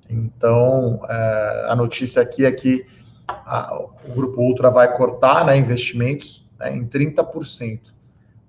Então, 0.10 1.02
é, 1.10 1.66
a 1.70 1.76
notícia 1.76 2.22
aqui 2.22 2.46
é 2.46 2.52
que 2.52 2.86
a, 3.28 3.76
o 3.76 4.14
Grupo 4.14 4.42
Ultra 4.42 4.70
vai 4.70 4.96
cortar 4.96 5.46
né, 5.46 5.58
investimentos 5.58 6.48
né, 6.60 6.76
em 6.76 6.86
30%. 6.86 7.80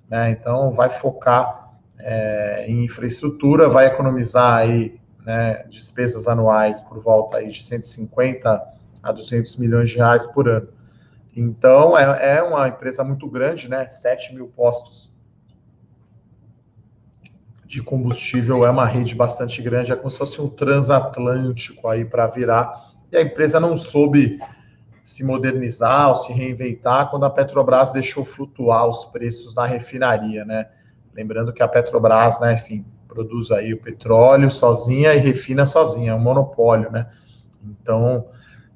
Né? 0.09 0.31
Então, 0.31 0.73
vai 0.73 0.89
focar 0.89 1.75
é, 1.99 2.65
em 2.67 2.85
infraestrutura, 2.85 3.69
vai 3.69 3.87
economizar 3.87 4.59
aí 4.59 4.99
né, 5.25 5.65
despesas 5.69 6.27
anuais 6.27 6.81
por 6.83 6.99
volta 6.99 7.39
aí 7.39 7.49
de 7.49 7.65
150 7.65 8.63
a 9.03 9.13
200 9.13 9.57
milhões 9.57 9.91
de 9.91 9.97
reais 9.97 10.27
por 10.27 10.49
ano. 10.49 10.69
Então, 11.35 11.97
é, 11.97 12.37
é 12.39 12.43
uma 12.43 12.69
empresa 12.69 13.05
muito 13.05 13.29
grande, 13.29 13.69
né? 13.69 13.89
7 13.89 14.35
mil 14.35 14.49
postos 14.49 15.10
de 17.71 17.81
combustível, 17.81 18.67
é 18.67 18.71
uma 18.71 18.85
rede 18.85 19.15
bastante 19.15 19.63
grande, 19.63 19.93
é 19.93 19.97
como 19.97 20.11
se 20.11 20.19
fosse 20.19 20.41
um 20.41 20.49
transatlântico 20.49 21.87
aí 21.87 22.05
para 22.05 22.27
virar. 22.27 22.91
E 23.13 23.17
a 23.17 23.23
empresa 23.23 23.61
não 23.61 23.77
soube 23.77 24.41
se 25.05 25.23
modernizar 25.23 26.09
ou 26.09 26.17
se 26.17 26.33
reinventar 26.33 27.09
quando 27.09 27.27
a 27.27 27.31
Petrobras 27.31 27.93
deixou 27.93 28.25
flutuar 28.25 28.89
os 28.89 29.05
preços 29.05 29.55
na 29.55 29.67
refinaria, 29.67 30.45
né? 30.45 30.67
Lembrando 31.15 31.53
que 31.53 31.63
a 31.63 31.69
Petrobras, 31.69 32.41
né, 32.41 32.55
enfim, 32.55 32.85
produz 33.07 33.53
aí 33.53 33.73
o 33.73 33.81
petróleo 33.81 34.51
sozinha 34.51 35.15
e 35.15 35.19
refina 35.19 35.65
sozinha, 35.65 36.11
é 36.11 36.15
um 36.15 36.19
monopólio, 36.19 36.91
né? 36.91 37.07
Então, 37.63 38.27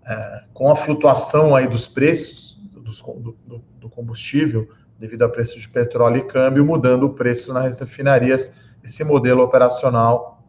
é, 0.06 0.44
com 0.52 0.70
a 0.70 0.76
flutuação 0.76 1.56
aí 1.56 1.66
dos 1.66 1.88
preços 1.88 2.60
do, 2.70 3.36
do, 3.80 3.90
combustível, 3.90 4.68
devido 5.00 5.22
ao 5.22 5.30
preço 5.30 5.58
de 5.58 5.68
petróleo 5.68 6.18
e 6.18 6.24
câmbio, 6.24 6.64
mudando 6.64 7.06
o 7.06 7.14
preço 7.14 7.52
nas 7.52 7.80
refinarias, 7.80 8.54
esse 8.84 9.02
modelo 9.02 9.42
operacional, 9.42 10.46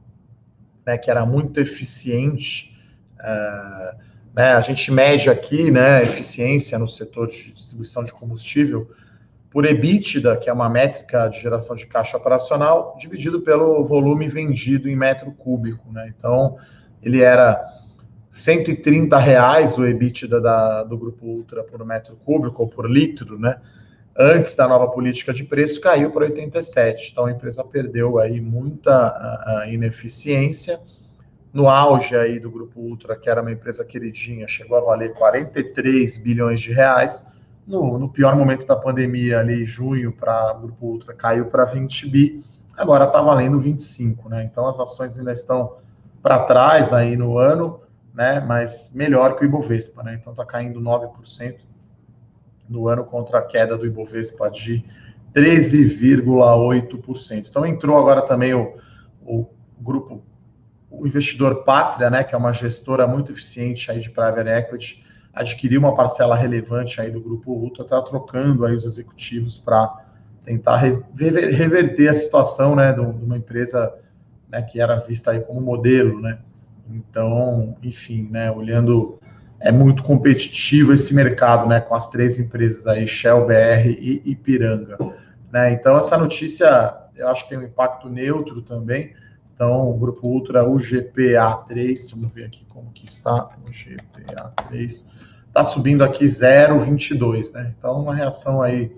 né, 0.86 0.98
que 0.98 1.10
era 1.10 1.26
muito 1.26 1.60
eficiente, 1.60 2.78
é, 3.20 3.96
né, 4.36 4.54
a 4.54 4.60
gente 4.60 4.92
mede 4.92 5.30
aqui, 5.30 5.72
né, 5.72 6.04
eficiência 6.04 6.78
no 6.78 6.88
setor 6.88 7.28
de 7.28 7.54
distribuição 7.54 8.04
de 8.04 8.12
combustível, 8.12 8.92
por 9.50 9.66
EBITDA, 9.66 10.36
que 10.36 10.50
é 10.50 10.54
uma 10.54 10.70
métrica 10.70 11.30
de 11.30 11.40
geração 11.40 11.78
de 11.78 11.86
caixa 11.86 12.18
operacional, 12.18 12.98
dividido 13.00 13.40
pelo 13.40 13.86
volume 13.86 14.28
vendido 14.28 14.90
em 14.90 14.98
metro 14.98 15.32
cúbico. 15.32 15.90
Né? 15.94 16.14
Então, 16.16 16.58
ele 17.02 17.22
era 17.22 17.66
130 18.30 19.18
reais 19.18 19.78
o 19.78 19.86
EBITDA 19.86 20.42
da, 20.42 20.84
do 20.84 20.98
Grupo 20.98 21.26
Ultra 21.26 21.64
por 21.64 21.86
metro 21.86 22.18
cúbico 22.18 22.64
ou 22.64 22.68
por 22.68 22.92
litro, 22.92 23.40
né? 23.40 23.62
Antes 24.18 24.56
da 24.56 24.68
nova 24.68 24.88
política 24.90 25.34
de 25.34 25.44
preço, 25.44 25.82
caiu 25.82 26.12
para 26.12 26.26
87. 26.26 27.12
Então, 27.12 27.26
a 27.26 27.32
empresa 27.32 27.64
perdeu 27.64 28.18
aí 28.18 28.40
muita 28.40 28.92
a, 28.92 29.60
a 29.60 29.68
ineficiência. 29.70 30.80
No 31.54 31.70
auge 31.70 32.16
aí 32.16 32.40
do 32.40 32.50
Grupo 32.50 32.80
Ultra, 32.80 33.16
que 33.16 33.30
era 33.30 33.42
uma 33.42 33.52
empresa 33.52 33.84
queridinha, 33.84 34.48
chegou 34.48 34.78
a 34.78 34.82
valer 34.82 35.14
43 35.14 36.18
bilhões 36.18 36.62
de 36.62 36.74
reais 36.74 37.26
no, 37.66 37.98
no 37.98 38.10
pior 38.10 38.36
momento 38.36 38.66
da 38.66 38.76
pandemia, 38.76 39.40
ali, 39.40 39.66
junho, 39.66 40.12
para 40.12 40.56
o 40.56 40.62
Grupo 40.62 40.86
Ultra, 40.86 41.14
caiu 41.14 41.46
para 41.48 41.66
20 41.66 42.10
bi, 42.10 42.46
agora 42.78 43.06
está 43.06 43.22
valendo 43.22 43.60
25, 43.60 44.30
né? 44.30 44.44
Então 44.44 44.68
as 44.68 44.80
ações 44.80 45.18
ainda 45.18 45.34
estão 45.34 45.78
para 46.22 46.44
trás 46.44 46.94
aí 46.94 47.16
no 47.16 47.38
ano, 47.38 47.82
né? 48.14 48.40
Mas 48.40 48.92
melhor 48.94 49.36
que 49.36 49.44
o 49.44 49.46
Ibovespa, 49.46 50.04
né? 50.04 50.18
Então 50.20 50.34
está 50.34 50.46
caindo 50.46 50.80
9% 50.80 51.58
no 52.68 52.88
ano 52.88 53.04
contra 53.04 53.40
a 53.40 53.42
queda 53.42 53.78
do 53.78 53.86
Ibovespa 53.86 54.50
de 54.50 54.84
13,8%. 55.34 57.48
Então 57.50 57.66
entrou 57.66 57.98
agora 57.98 58.22
também 58.22 58.54
o, 58.54 58.76
o 59.22 59.46
grupo, 59.80 60.24
o 60.90 61.06
investidor 61.06 61.64
Pátria, 61.64 62.10
né? 62.10 62.24
Que 62.24 62.36
é 62.36 62.38
uma 62.38 62.54
gestora 62.54 63.08
muito 63.08 63.32
eficiente 63.32 63.92
aí 63.92 64.00
de 64.00 64.10
private 64.10 64.50
equity 64.50 65.06
adquirir 65.36 65.78
uma 65.78 65.94
parcela 65.94 66.36
relevante 66.36 67.02
aí 67.02 67.12
do 67.12 67.20
grupo 67.20 67.52
Ultra, 67.52 67.84
está 67.84 68.02
trocando 68.02 68.66
aí 68.66 68.74
os 68.74 68.86
executivos 68.86 69.58
para 69.58 70.06
tentar 70.46 70.78
reverter 70.78 72.08
a 72.08 72.14
situação, 72.14 72.76
né, 72.76 72.94
de 72.94 73.02
uma 73.02 73.36
empresa 73.36 73.94
né, 74.50 74.62
que 74.62 74.80
era 74.80 74.96
vista 74.96 75.32
aí 75.32 75.42
como 75.42 75.60
modelo, 75.60 76.22
né? 76.22 76.40
Então, 76.90 77.76
enfim, 77.84 78.30
né, 78.32 78.50
olhando 78.52 79.20
é 79.60 79.72
muito 79.72 80.04
competitivo 80.04 80.94
esse 80.94 81.14
mercado, 81.14 81.68
né, 81.68 81.80
com 81.80 81.96
as 81.96 82.08
três 82.10 82.38
empresas 82.38 82.86
aí, 82.88 83.08
Shell, 83.08 83.46
BR 83.46 83.88
e 83.88 84.22
Ipiranga, 84.26 84.98
né? 85.52 85.74
Então 85.74 85.98
essa 85.98 86.18
notícia, 86.18 86.94
eu 87.16 87.28
acho 87.30 87.44
que 87.44 87.50
tem 87.50 87.58
um 87.58 87.64
impacto 87.64 88.10
neutro 88.10 88.62
também. 88.62 89.14
Então, 89.54 89.90
o 89.90 89.98
grupo 89.98 90.28
Ultra, 90.28 90.68
o 90.70 90.76
GPA3, 90.76 92.12
vamos 92.12 92.34
ver 92.34 92.44
aqui 92.44 92.66
como 92.68 92.92
que 92.92 93.06
está 93.06 93.46
o 93.66 93.72
GPA3 93.72 95.06
está 95.56 95.64
subindo 95.64 96.04
aqui 96.04 96.26
0,22, 96.26 97.54
né? 97.54 97.74
Então, 97.78 98.02
uma 98.02 98.14
reação 98.14 98.62
aí 98.62 98.92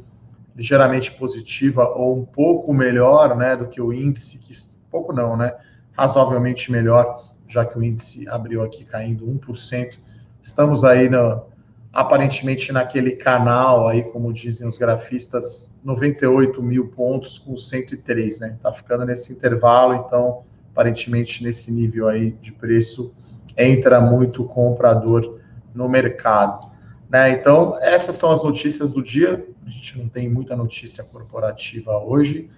ligeiramente 0.55 1.11
positiva 1.11 1.87
ou 1.87 2.17
um 2.17 2.25
pouco 2.25 2.73
melhor, 2.73 3.37
né, 3.37 3.55
do 3.55 3.67
que 3.67 3.79
o 3.79 3.93
índice, 3.93 4.39
que 4.39 4.51
pouco 4.89 5.13
não, 5.13 5.37
né? 5.37 5.53
Razoavelmente 5.91 6.71
melhor, 6.71 7.31
já 7.47 7.63
que 7.63 7.77
o 7.77 7.83
índice 7.83 8.27
abriu 8.27 8.63
aqui 8.63 8.83
caindo 8.83 9.27
1%. 9.27 9.99
Estamos 10.47 10.85
aí 10.85 11.09
no, 11.09 11.43
aparentemente 11.91 12.71
naquele 12.71 13.17
canal 13.17 13.85
aí, 13.85 14.01
como 14.01 14.31
dizem 14.31 14.65
os 14.65 14.77
grafistas, 14.77 15.77
98 15.83 16.63
mil 16.63 16.87
pontos 16.87 17.37
com 17.37 17.57
103, 17.57 18.39
né? 18.39 18.57
Tá 18.63 18.71
ficando 18.71 19.05
nesse 19.05 19.33
intervalo, 19.33 19.93
então 19.95 20.45
aparentemente 20.71 21.43
nesse 21.43 21.69
nível 21.69 22.07
aí 22.07 22.31
de 22.31 22.53
preço 22.53 23.13
entra 23.57 23.99
muito 23.99 24.45
comprador 24.45 25.37
no 25.75 25.89
mercado. 25.89 26.71
Né? 27.09 27.31
Então, 27.31 27.77
essas 27.81 28.15
são 28.15 28.31
as 28.31 28.41
notícias 28.41 28.93
do 28.93 29.03
dia. 29.03 29.45
A 29.65 29.69
gente 29.69 29.97
não 29.97 30.07
tem 30.07 30.29
muita 30.29 30.55
notícia 30.55 31.03
corporativa 31.03 31.97
hoje. 31.97 32.49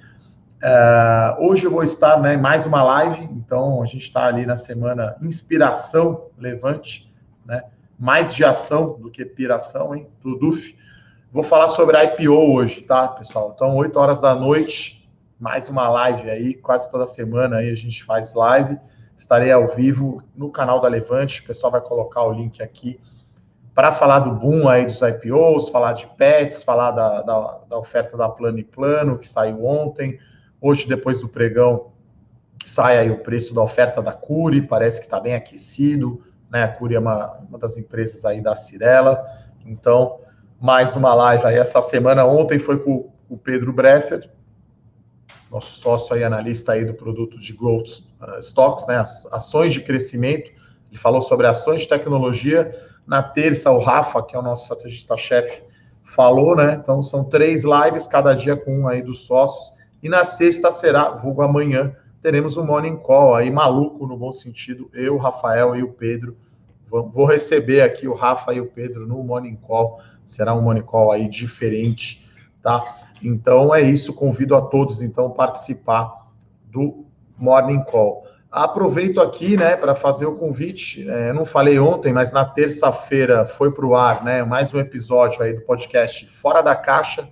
Uh, 0.62 1.50
hoje 1.50 1.66
eu 1.66 1.72
vou 1.72 1.84
estar 1.84 2.22
né, 2.22 2.38
mais 2.38 2.68
uma 2.68 2.84
live, 2.84 3.24
então 3.32 3.82
a 3.82 3.86
gente 3.88 4.04
está 4.04 4.28
ali 4.28 4.46
na 4.46 4.56
semana 4.56 5.16
Inspiração 5.24 6.28
Levante, 6.38 7.12
né? 7.44 7.64
Mais 8.00 8.34
de 8.34 8.46
ação 8.46 8.98
do 8.98 9.12
que 9.12 9.26
piração, 9.26 9.94
hein? 9.94 10.08
Do. 10.24 10.40
Vou 11.32 11.44
falar 11.44 11.68
sobre 11.68 11.98
a 11.98 12.06
IPO 12.06 12.54
hoje, 12.54 12.82
tá, 12.82 13.10
pessoal? 13.10 13.52
Então, 13.54 13.76
8 13.76 14.00
horas 14.00 14.22
da 14.22 14.34
noite, 14.34 15.08
mais 15.38 15.68
uma 15.68 15.90
live 15.90 16.30
aí, 16.30 16.54
quase 16.54 16.90
toda 16.90 17.06
semana 17.06 17.58
aí 17.58 17.70
a 17.70 17.76
gente 17.76 18.04
faz 18.04 18.34
live. 18.34 18.80
Estarei 19.18 19.52
ao 19.52 19.68
vivo 19.68 20.24
no 20.34 20.50
canal 20.50 20.80
da 20.80 20.88
Levante, 20.88 21.42
o 21.42 21.46
pessoal 21.46 21.72
vai 21.72 21.82
colocar 21.82 22.24
o 22.24 22.32
link 22.32 22.64
aqui 22.64 23.00
para 23.76 23.92
falar 23.92 24.20
do 24.20 24.32
boom 24.32 24.68
aí 24.68 24.86
dos 24.86 25.02
IPOs, 25.02 25.70
falar 25.70 25.94
de 25.94 26.08
pets, 26.18 26.64
falar 26.64 26.92
da, 26.92 27.22
da, 27.22 27.60
da, 27.70 27.78
oferta 27.78 28.18
da 28.18 28.30
Plano 28.30 28.60
e 28.60 28.64
Plano, 28.64 29.18
que 29.18 29.28
saiu 29.28 29.66
ontem. 29.66 30.18
Hoje, 30.60 30.88
depois 30.88 31.22
do 31.22 31.30
pregão, 31.30 31.92
sai 32.66 32.98
aí 32.98 33.12
o 33.12 33.20
preço 33.20 33.54
da 33.54 33.62
oferta 33.62 34.02
da 34.02 34.12
Curi, 34.12 34.62
parece 34.62 35.00
que 35.00 35.06
está 35.06 35.20
bem 35.20 35.36
aquecido, 35.36 36.24
né? 36.50 36.64
A 36.64 36.68
Curi 36.68 36.96
é 36.96 37.00
uma, 37.00 37.38
uma 37.48 37.58
das 37.58 37.78
empresas 37.78 38.26
aí 38.26 38.42
da 38.42 38.56
Cirela. 38.56 39.24
Então, 39.66 40.20
mais 40.60 40.96
uma 40.96 41.14
live 41.14 41.46
aí 41.46 41.58
essa 41.58 41.82
semana. 41.82 42.26
Ontem 42.26 42.60
foi 42.60 42.80
com 42.80 43.10
o 43.30 43.38
Pedro 43.38 43.72
Bresser, 43.72 44.30
nosso 45.52 45.74
sócio 45.80 46.16
aí, 46.16 46.24
analista 46.24 46.74
aí 46.74 46.86
do 46.86 46.94
produto 46.94 47.40
de 47.40 47.54
Growth 47.54 48.02
uh, 48.22 48.40
Stocks, 48.40 48.86
né? 48.88 48.98
As 48.98 49.26
ações 49.32 49.74
de 49.74 49.82
crescimento. 49.82 50.52
Ele 50.90 50.98
falou 50.98 51.22
sobre 51.22 51.48
ações 51.48 51.82
de 51.82 51.88
tecnologia 51.88 52.76
na 53.06 53.24
terça, 53.24 53.72
o 53.72 53.80
Rafa, 53.80 54.22
que 54.24 54.36
é 54.36 54.40
o 54.40 54.42
nosso 54.42 54.64
estrategista-chefe, 54.64 55.64
falou, 56.04 56.56
né? 56.56 56.80
Então 56.82 57.02
são 57.02 57.24
três 57.24 57.64
lives, 57.64 58.06
cada 58.06 58.34
dia 58.34 58.56
com 58.56 58.82
um 58.82 58.88
aí 58.88 59.02
dos 59.02 59.26
sócios. 59.26 59.74
E 60.02 60.10
na 60.10 60.24
sexta 60.24 60.72
será, 60.72 61.10
vulgo 61.12 61.42
amanhã, 61.42 61.96
teremos 62.22 62.58
um 62.58 62.66
morning 62.66 62.98
call 62.98 63.36
aí, 63.36 63.50
maluco 63.52 64.06
no 64.06 64.18
bom 64.18 64.32
sentido. 64.32 64.90
Eu, 64.94 65.16
o 65.16 65.18
Rafael 65.18 65.76
e 65.76 65.84
o 65.84 65.90
Pedro 65.90 66.36
vou 66.90 67.26
receber 67.26 67.82
aqui 67.82 68.08
o 68.08 68.14
Rafa 68.14 68.54
e 68.54 68.60
o 68.60 68.66
Pedro 68.66 69.08
no 69.08 69.24
Morning 69.24 69.56
Call. 69.56 70.00
Será 70.26 70.54
um 70.54 70.62
Morning 70.62 70.82
Call 70.82 71.12
aí 71.12 71.28
diferente, 71.28 72.28
tá? 72.62 72.98
Então 73.22 73.74
é 73.74 73.82
isso, 73.82 74.14
convido 74.14 74.56
a 74.56 74.62
todos 74.62 75.02
então 75.02 75.28
a 75.28 75.30
participar 75.30 76.28
do 76.66 77.06
Morning 77.38 77.84
Call. 77.84 78.26
Aproveito 78.52 79.22
aqui, 79.22 79.56
né, 79.56 79.76
para 79.76 79.94
fazer 79.94 80.26
o 80.26 80.36
convite. 80.36 81.08
É, 81.08 81.32
não 81.32 81.46
falei 81.46 81.78
ontem, 81.78 82.12
mas 82.12 82.32
na 82.32 82.44
terça-feira 82.44 83.46
foi 83.46 83.72
para 83.72 83.86
o 83.86 83.96
ar, 83.96 84.24
né, 84.24 84.44
mais 84.44 84.74
um 84.74 84.80
episódio 84.80 85.44
aí 85.44 85.54
do 85.54 85.62
podcast 85.62 86.26
Fora 86.28 86.62
da 86.62 86.76
Caixa. 86.76 87.30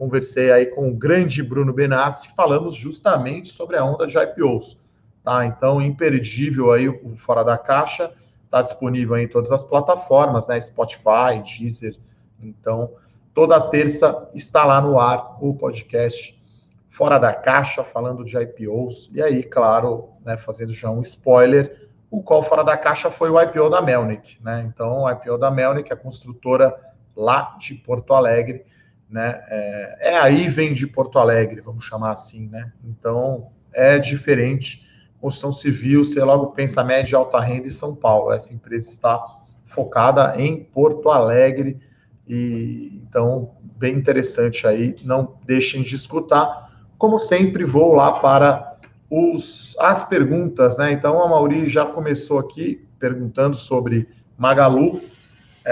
Conversei 0.00 0.50
aí 0.50 0.64
com 0.64 0.88
o 0.88 0.94
grande 0.94 1.42
Bruno 1.42 1.74
Benassi, 1.74 2.30
falamos 2.34 2.74
justamente 2.74 3.50
sobre 3.50 3.76
a 3.76 3.84
onda 3.84 4.06
de 4.06 4.16
IPOs. 4.16 4.80
Tá? 5.22 5.44
Então, 5.44 5.78
imperdível 5.82 6.72
aí 6.72 6.88
o 6.88 7.18
Fora 7.18 7.44
da 7.44 7.58
Caixa, 7.58 8.10
está 8.46 8.62
disponível 8.62 9.18
em 9.18 9.28
todas 9.28 9.52
as 9.52 9.62
plataformas, 9.62 10.48
né, 10.48 10.58
Spotify, 10.58 11.42
Deezer. 11.44 11.98
Então, 12.42 12.94
toda 13.34 13.60
terça 13.60 14.26
está 14.32 14.64
lá 14.64 14.80
no 14.80 14.98
ar 14.98 15.36
o 15.38 15.52
podcast 15.52 16.42
fora 16.88 17.18
da 17.18 17.34
caixa, 17.34 17.84
falando 17.84 18.24
de 18.24 18.38
IPOs. 18.38 19.10
E 19.12 19.22
aí, 19.22 19.42
claro, 19.42 20.08
né, 20.24 20.38
fazendo 20.38 20.72
já 20.72 20.88
um 20.88 21.02
spoiler, 21.02 21.90
o 22.10 22.22
qual 22.22 22.42
fora 22.42 22.64
da 22.64 22.74
caixa 22.74 23.10
foi 23.10 23.28
o 23.28 23.38
IPO 23.38 23.68
da 23.68 23.82
Melnick. 23.82 24.42
Né? 24.42 24.64
Então, 24.66 25.02
o 25.02 25.10
IPO 25.10 25.36
da 25.36 25.50
Melnick, 25.50 25.92
a 25.92 25.96
construtora 25.96 26.74
lá 27.14 27.54
de 27.60 27.74
Porto 27.74 28.14
Alegre, 28.14 28.64
né? 29.10 29.42
É, 29.48 30.12
é 30.12 30.18
aí 30.18 30.48
vem 30.48 30.72
de 30.72 30.86
Porto 30.86 31.18
Alegre, 31.18 31.60
vamos 31.60 31.84
chamar 31.84 32.12
assim, 32.12 32.48
né? 32.48 32.72
Então, 32.84 33.48
é 33.72 33.98
diferente. 33.98 34.86
Construção 35.20 35.52
civil, 35.52 36.04
você 36.04 36.22
logo 36.22 36.48
pensa 36.48 36.82
média 36.82 37.18
alta 37.18 37.40
renda 37.40 37.66
em 37.66 37.72
São 37.72 37.94
Paulo. 37.94 38.32
Essa 38.32 38.54
empresa 38.54 38.88
está 38.88 39.22
focada 39.66 40.34
em 40.40 40.64
Porto 40.64 41.10
Alegre. 41.10 41.78
E 42.26 43.02
então, 43.06 43.56
bem 43.76 43.96
interessante 43.96 44.66
aí. 44.66 44.96
Não 45.04 45.36
deixem 45.44 45.82
de 45.82 45.94
escutar. 45.94 46.70
Como 46.96 47.18
sempre, 47.18 47.64
vou 47.64 47.94
lá 47.94 48.20
para 48.20 48.78
os, 49.10 49.76
as 49.78 50.06
perguntas, 50.08 50.78
né? 50.78 50.92
Então, 50.92 51.22
a 51.22 51.28
Mauri 51.28 51.66
já 51.66 51.84
começou 51.84 52.38
aqui 52.38 52.86
perguntando 52.98 53.56
sobre 53.56 54.08
Magalu. 54.38 55.00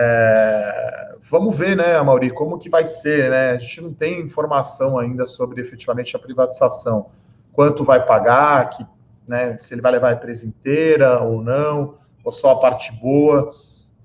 É, 0.01 1.17
vamos 1.25 1.59
ver, 1.59 1.77
né, 1.77 2.01
Mauri, 2.01 2.31
como 2.31 2.57
que 2.57 2.71
vai 2.71 2.85
ser, 2.85 3.31
né? 3.31 3.51
A 3.51 3.57
gente 3.57 3.81
não 3.81 3.93
tem 3.93 4.21
informação 4.21 4.97
ainda 4.97 5.27
sobre 5.27 5.61
efetivamente 5.61 6.15
a 6.15 6.21
privatização. 6.21 7.07
Quanto 7.53 7.83
vai 7.83 8.07
pagar, 8.07 8.71
que, 8.71 8.87
né, 9.27 9.59
se 9.59 9.75
ele 9.75 9.83
vai 9.83 9.91
levar 9.91 10.11
a 10.11 10.13
empresa 10.13 10.47
inteira 10.47 11.21
ou 11.21 11.43
não, 11.43 11.97
ou 12.23 12.31
só 12.31 12.51
a 12.51 12.61
parte 12.61 12.93
boa. 12.93 13.53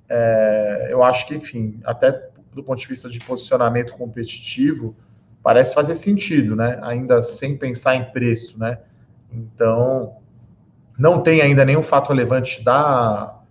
É, 0.09 0.87
eu 0.89 1.03
acho 1.03 1.27
que, 1.27 1.35
enfim, 1.35 1.79
até 1.85 2.29
do 2.51 2.63
ponto 2.63 2.79
de 2.79 2.87
vista 2.87 3.07
de 3.07 3.19
posicionamento 3.19 3.93
competitivo, 3.93 4.95
parece 5.43 5.75
fazer 5.75 5.95
sentido, 5.95 6.55
né? 6.55 6.79
Ainda 6.81 7.21
sem 7.21 7.55
pensar 7.55 7.95
em 7.95 8.05
preço, 8.05 8.57
né? 8.57 8.79
Então, 9.31 10.17
não 10.97 11.21
tem 11.21 11.41
ainda 11.41 11.63
nenhum 11.63 11.83
fato 11.83 12.09
relevante 12.09 12.63
da, 12.63 13.42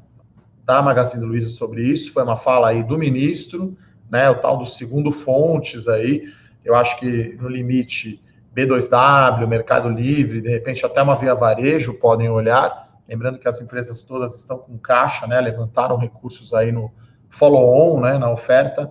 da 0.64 0.80
Magazine 0.80 1.24
Luiza 1.24 1.48
sobre 1.48 1.82
isso. 1.82 2.12
Foi 2.12 2.22
uma 2.22 2.36
fala 2.36 2.68
aí 2.68 2.82
do 2.82 2.98
ministro, 2.98 3.76
né? 4.10 4.30
O 4.30 4.36
tal 4.36 4.56
do 4.56 4.66
segundo 4.66 5.12
fontes 5.12 5.88
aí. 5.88 6.24
Eu 6.64 6.74
acho 6.74 6.98
que 6.98 7.36
no 7.40 7.48
limite 7.48 8.22
B2W, 8.54 9.46
Mercado 9.46 9.88
Livre, 9.88 10.40
de 10.40 10.48
repente 10.48 10.84
até 10.84 11.02
uma 11.02 11.16
via 11.16 11.34
varejo 11.34 11.94
podem 11.94 12.28
olhar. 12.28 12.90
Lembrando 13.08 13.38
que 13.38 13.48
as 13.48 13.60
empresas 13.60 14.02
todas 14.04 14.36
estão 14.36 14.58
com 14.58 14.78
caixa, 14.78 15.26
né? 15.26 15.40
Levantaram 15.40 15.96
recursos 15.96 16.54
aí 16.54 16.70
no 16.70 16.92
follow-on, 17.28 18.00
né? 18.00 18.18
Na 18.18 18.30
oferta. 18.30 18.90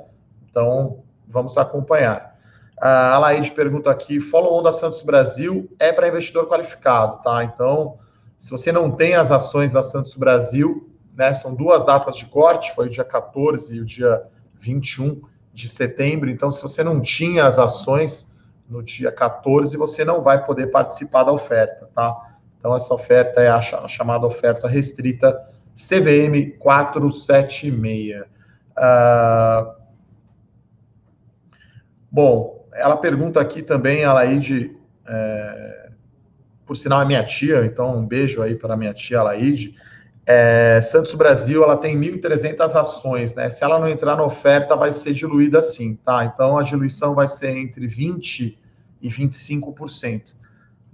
Então, 0.49 1.03
vamos 1.27 1.57
acompanhar. 1.57 2.35
A 2.77 3.17
Laide 3.19 3.51
pergunta 3.51 3.89
aqui: 3.89 4.19
follow-on 4.19 4.63
da 4.63 4.73
Santos 4.73 5.01
Brasil 5.01 5.69
é 5.79 5.93
para 5.93 6.07
investidor 6.07 6.47
qualificado, 6.47 7.21
tá? 7.23 7.43
Então, 7.43 7.99
se 8.37 8.49
você 8.51 8.71
não 8.71 8.91
tem 8.91 9.13
as 9.13 9.31
ações 9.31 9.73
da 9.73 9.83
Santos 9.83 10.15
Brasil, 10.15 10.90
né, 11.21 11.33
são 11.33 11.53
duas 11.53 11.85
datas 11.85 12.17
de 12.17 12.25
corte, 12.25 12.73
foi 12.73 12.88
o 12.88 12.89
dia 12.89 13.03
14 13.03 13.75
e 13.75 13.79
o 13.79 13.86
dia 13.86 14.23
21 14.55 15.21
de 15.53 15.69
setembro. 15.69 16.31
Então, 16.31 16.49
se 16.49 16.63
você 16.63 16.84
não 16.84 16.99
tinha 16.99 17.45
as 17.45 17.60
ações 17.60 18.27
no 18.67 18.81
dia 18.81 19.12
14, 19.12 19.77
você 19.77 20.03
não 20.03 20.23
vai 20.23 20.43
poder 20.43 20.71
participar 20.71 21.23
da 21.23 21.31
oferta, 21.31 21.88
tá? 21.93 22.38
Então, 22.57 22.75
essa 22.75 22.91
oferta 22.91 23.39
é 23.39 23.49
a, 23.49 23.62
chamada 23.62 24.25
oferta 24.25 24.67
restrita 24.67 25.39
CVM 25.75 26.57
476. 26.57 28.21
Uh... 28.21 29.81
Bom, 32.12 32.67
ela 32.73 32.97
pergunta 32.97 33.39
aqui 33.39 33.62
também, 33.62 34.03
a 34.03 34.12
Laide, 34.12 34.75
é, 35.07 35.91
por 36.65 36.75
sinal 36.75 37.01
é 37.01 37.05
minha 37.05 37.23
tia, 37.23 37.63
então 37.65 37.95
um 37.95 38.05
beijo 38.05 38.41
aí 38.41 38.55
para 38.55 38.75
minha 38.75 38.93
tia 38.93 39.21
Laide. 39.21 39.75
É, 40.25 40.79
Santos 40.81 41.13
Brasil, 41.13 41.63
ela 41.63 41.75
tem 41.75 41.99
1.300 41.99 42.75
ações, 42.75 43.34
né? 43.34 43.49
Se 43.49 43.63
ela 43.63 43.79
não 43.79 43.89
entrar 43.89 44.15
na 44.15 44.23
oferta, 44.23 44.75
vai 44.75 44.91
ser 44.91 45.13
diluída 45.13 45.62
sim, 45.62 45.95
tá? 46.05 46.23
Então 46.25 46.57
a 46.57 46.63
diluição 46.63 47.15
vai 47.15 47.27
ser 47.27 47.55
entre 47.57 47.88
20% 47.88 48.57
e 49.01 49.10
25%. 49.10 50.36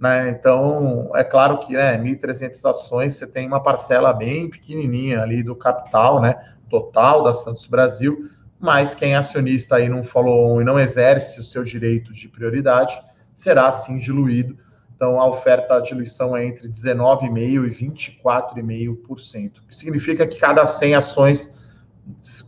Né? 0.00 0.30
Então, 0.30 1.10
é 1.14 1.24
claro 1.24 1.58
que 1.58 1.74
né, 1.74 1.98
1.300 1.98 2.70
ações, 2.70 3.14
você 3.14 3.26
tem 3.26 3.46
uma 3.46 3.62
parcela 3.62 4.12
bem 4.12 4.48
pequenininha 4.48 5.20
ali 5.20 5.42
do 5.42 5.56
capital, 5.56 6.20
né? 6.20 6.34
Total 6.70 7.22
da 7.24 7.34
Santos 7.34 7.66
Brasil, 7.66 8.30
mas 8.60 8.94
quem 8.94 9.12
é 9.12 9.16
acionista 9.16 9.76
aí 9.76 9.88
não 9.88 10.02
follow-on 10.02 10.60
e 10.60 10.64
não 10.64 10.78
exerce 10.78 11.40
o 11.40 11.42
seu 11.42 11.64
direito 11.64 12.12
de 12.12 12.28
prioridade 12.28 13.00
será 13.34 13.68
assim 13.68 13.98
diluído. 13.98 14.58
Então, 14.98 15.20
a 15.20 15.28
oferta 15.28 15.80
de 15.80 15.90
diluição 15.90 16.36
é 16.36 16.44
entre 16.44 16.68
19,5% 16.68 17.70
e 17.70 17.88
24,5%, 17.88 19.62
que 19.68 19.76
significa 19.76 20.26
que 20.26 20.40
cada 20.40 20.66
100 20.66 20.96
ações, 20.96 21.54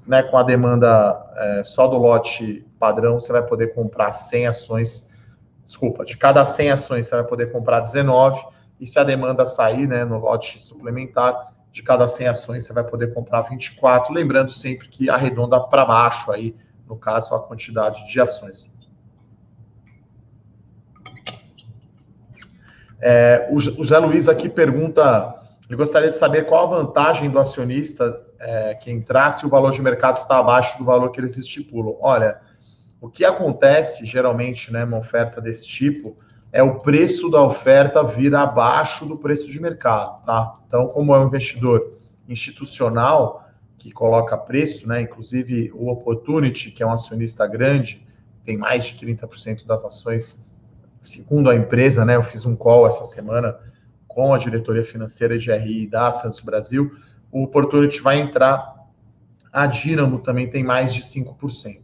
né, 0.04 0.24
com 0.24 0.36
a 0.36 0.42
demanda 0.42 1.32
é, 1.36 1.62
só 1.62 1.86
do 1.86 1.96
lote 1.96 2.66
padrão, 2.76 3.20
você 3.20 3.30
vai 3.30 3.46
poder 3.46 3.72
comprar 3.72 4.10
100 4.10 4.48
ações, 4.48 5.08
desculpa, 5.64 6.04
de 6.04 6.16
cada 6.16 6.44
100 6.44 6.72
ações 6.72 7.06
você 7.06 7.14
vai 7.14 7.24
poder 7.24 7.52
comprar 7.52 7.78
19, 7.78 8.44
e 8.80 8.86
se 8.86 8.98
a 8.98 9.04
demanda 9.04 9.46
sair 9.46 9.86
né, 9.86 10.04
no 10.04 10.18
lote 10.18 10.60
suplementar, 10.60 11.54
de 11.70 11.84
cada 11.84 12.08
100 12.08 12.26
ações 12.26 12.64
você 12.64 12.72
vai 12.72 12.82
poder 12.82 13.14
comprar 13.14 13.42
24, 13.42 14.12
lembrando 14.12 14.50
sempre 14.50 14.88
que 14.88 15.08
arredonda 15.08 15.60
para 15.60 15.86
baixo 15.86 16.32
aí, 16.32 16.56
no 16.88 16.96
caso, 16.96 17.32
a 17.32 17.38
quantidade 17.40 18.04
de 18.10 18.20
ações. 18.20 18.68
É, 23.00 23.48
o, 23.50 23.58
José 23.58 23.98
Luiz 23.98 24.28
aqui 24.28 24.48
pergunta, 24.48 25.34
ele 25.68 25.76
gostaria 25.76 26.10
de 26.10 26.16
saber 26.16 26.46
qual 26.46 26.66
a 26.66 26.78
vantagem 26.78 27.30
do 27.30 27.38
acionista 27.38 28.20
é, 28.38 28.74
que 28.74 28.90
entrasse 28.90 29.46
o 29.46 29.48
valor 29.48 29.72
de 29.72 29.80
mercado 29.80 30.16
está 30.16 30.38
abaixo 30.38 30.76
do 30.78 30.84
valor 30.84 31.10
que 31.10 31.20
eles 31.20 31.36
estipulam. 31.36 31.96
Olha, 32.00 32.40
o 33.00 33.08
que 33.08 33.24
acontece 33.24 34.04
geralmente, 34.04 34.72
né, 34.72 34.84
uma 34.84 34.98
oferta 34.98 35.40
desse 35.40 35.66
tipo, 35.66 36.16
é 36.52 36.62
o 36.62 36.80
preço 36.80 37.30
da 37.30 37.42
oferta 37.42 38.02
vir 38.02 38.34
abaixo 38.34 39.06
do 39.06 39.16
preço 39.16 39.50
de 39.50 39.60
mercado, 39.60 40.24
tá? 40.24 40.54
Então, 40.66 40.88
como 40.88 41.14
é 41.14 41.18
um 41.18 41.26
investidor 41.26 41.98
institucional 42.28 43.44
que 43.78 43.90
coloca 43.90 44.36
preço, 44.36 44.88
né? 44.88 45.00
Inclusive 45.00 45.70
o 45.74 45.88
Opportunity, 45.88 46.70
que 46.70 46.82
é 46.82 46.86
um 46.86 46.92
acionista 46.92 47.46
grande, 47.46 48.06
tem 48.44 48.56
mais 48.56 48.84
de 48.84 49.06
30% 49.06 49.64
das 49.64 49.84
ações, 49.84 50.44
segundo 51.00 51.50
a 51.50 51.56
empresa, 51.56 52.04
né? 52.04 52.16
Eu 52.16 52.22
fiz 52.22 52.44
um 52.44 52.54
call 52.54 52.86
essa 52.86 53.04
semana 53.04 53.56
com 54.06 54.34
a 54.34 54.38
diretoria 54.38 54.84
financeira 54.84 55.38
de 55.38 55.52
RI 55.52 55.86
da 55.86 56.10
Santos 56.12 56.40
Brasil. 56.40 56.94
O 57.30 57.44
Opportunity 57.44 58.00
vai 58.00 58.18
entrar, 58.18 58.74
a 59.52 59.66
Dynamo 59.66 60.18
também 60.18 60.50
tem 60.50 60.64
mais 60.64 60.92
de 60.92 61.02
5%. 61.02 61.80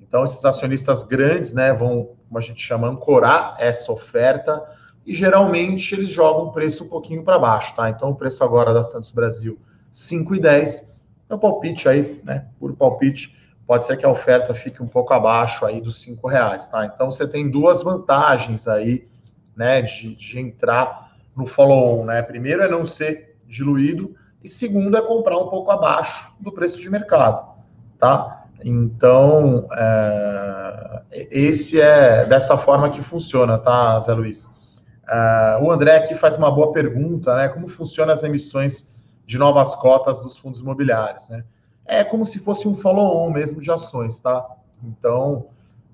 Então, 0.00 0.24
esses 0.24 0.44
acionistas 0.44 1.02
grandes, 1.02 1.52
né, 1.52 1.72
vão 1.72 2.16
como 2.28 2.38
a 2.38 2.42
gente 2.42 2.60
chama, 2.60 2.86
ancorar 2.86 3.56
essa 3.58 3.90
oferta 3.90 4.62
e 5.04 5.14
geralmente 5.14 5.94
eles 5.94 6.10
jogam 6.10 6.44
o 6.44 6.52
preço 6.52 6.84
um 6.84 6.88
pouquinho 6.88 7.24
para 7.24 7.38
baixo, 7.38 7.74
tá? 7.74 7.88
Então 7.88 8.10
o 8.10 8.14
preço 8.14 8.44
agora 8.44 8.74
da 8.74 8.84
Santos 8.84 9.10
Brasil 9.10 9.58
5,10 9.92 10.86
é 11.30 11.34
o 11.34 11.38
palpite 11.38 11.88
aí, 11.88 12.20
né? 12.22 12.46
Por 12.60 12.76
palpite, 12.76 13.34
pode 13.68 13.84
ser 13.84 13.98
que 13.98 14.06
a 14.06 14.08
oferta 14.08 14.54
fique 14.54 14.82
um 14.82 14.88
pouco 14.88 15.12
abaixo 15.12 15.66
aí 15.66 15.78
dos 15.78 16.00
cinco 16.00 16.26
reais, 16.26 16.66
tá? 16.68 16.86
Então 16.86 17.10
você 17.10 17.28
tem 17.28 17.50
duas 17.50 17.82
vantagens 17.82 18.66
aí, 18.66 19.06
né, 19.54 19.82
de, 19.82 20.16
de 20.16 20.40
entrar 20.40 21.12
no 21.36 21.46
follow-on, 21.46 22.06
né? 22.06 22.22
Primeiro 22.22 22.62
é 22.62 22.68
não 22.68 22.86
ser 22.86 23.36
diluído 23.46 24.16
e 24.42 24.48
segundo 24.48 24.96
é 24.96 25.02
comprar 25.02 25.36
um 25.36 25.48
pouco 25.48 25.70
abaixo 25.70 26.34
do 26.40 26.50
preço 26.50 26.80
de 26.80 26.88
mercado, 26.88 27.46
tá? 27.98 28.46
Então, 28.64 29.68
é, 29.76 31.02
esse 31.30 31.78
é 31.78 32.24
dessa 32.24 32.56
forma 32.56 32.88
que 32.88 33.02
funciona, 33.02 33.58
tá, 33.58 34.00
Zé 34.00 34.14
Luiz? 34.14 34.48
É, 35.06 35.58
o 35.62 35.70
André 35.70 35.94
aqui 35.94 36.14
faz 36.14 36.38
uma 36.38 36.50
boa 36.50 36.72
pergunta, 36.72 37.36
né? 37.36 37.48
Como 37.48 37.68
funcionam 37.68 38.14
as 38.14 38.22
emissões 38.22 38.90
de 39.26 39.36
novas 39.36 39.74
cotas 39.74 40.22
dos 40.22 40.38
fundos 40.38 40.60
imobiliários, 40.60 41.28
né? 41.28 41.44
É 41.88 42.04
como 42.04 42.24
se 42.24 42.38
fosse 42.38 42.68
um 42.68 42.74
follow-on 42.74 43.30
mesmo 43.30 43.60
de 43.60 43.70
ações, 43.70 44.20
tá? 44.20 44.46
Então, 44.84 45.46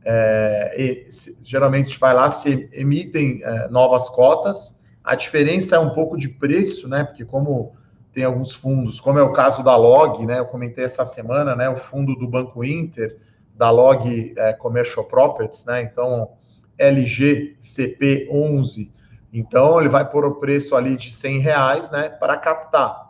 é, 0.04 1.06
geralmente 1.42 1.98
vai 1.98 2.12
lá, 2.12 2.28
se 2.28 2.68
emitem 2.72 3.40
é, 3.42 3.68
novas 3.68 4.08
cotas, 4.08 4.76
a 5.04 5.14
diferença 5.14 5.76
é 5.76 5.78
um 5.78 5.90
pouco 5.90 6.18
de 6.18 6.28
preço, 6.28 6.88
né? 6.88 7.04
Porque 7.04 7.24
como 7.24 7.72
tem 8.12 8.24
alguns 8.24 8.52
fundos, 8.52 8.98
como 8.98 9.18
é 9.18 9.22
o 9.22 9.32
caso 9.32 9.62
da 9.62 9.76
Log, 9.76 10.24
né? 10.26 10.38
Eu 10.38 10.46
comentei 10.46 10.84
essa 10.84 11.04
semana, 11.04 11.54
né? 11.54 11.68
O 11.68 11.76
fundo 11.76 12.16
do 12.16 12.26
Banco 12.26 12.64
Inter, 12.64 13.16
da 13.54 13.70
Log 13.70 14.34
é, 14.36 14.52
Commercial 14.52 15.04
Properties, 15.04 15.64
né? 15.64 15.82
Então, 15.82 16.30
LGCP11. 16.78 18.90
Então, 19.32 19.80
ele 19.80 19.88
vai 19.88 20.08
pôr 20.08 20.24
o 20.24 20.36
preço 20.36 20.74
ali 20.74 20.96
de 20.96 21.14
100 21.14 21.38
reais, 21.38 21.90
né? 21.90 22.08
Para 22.08 22.36
captar. 22.36 23.03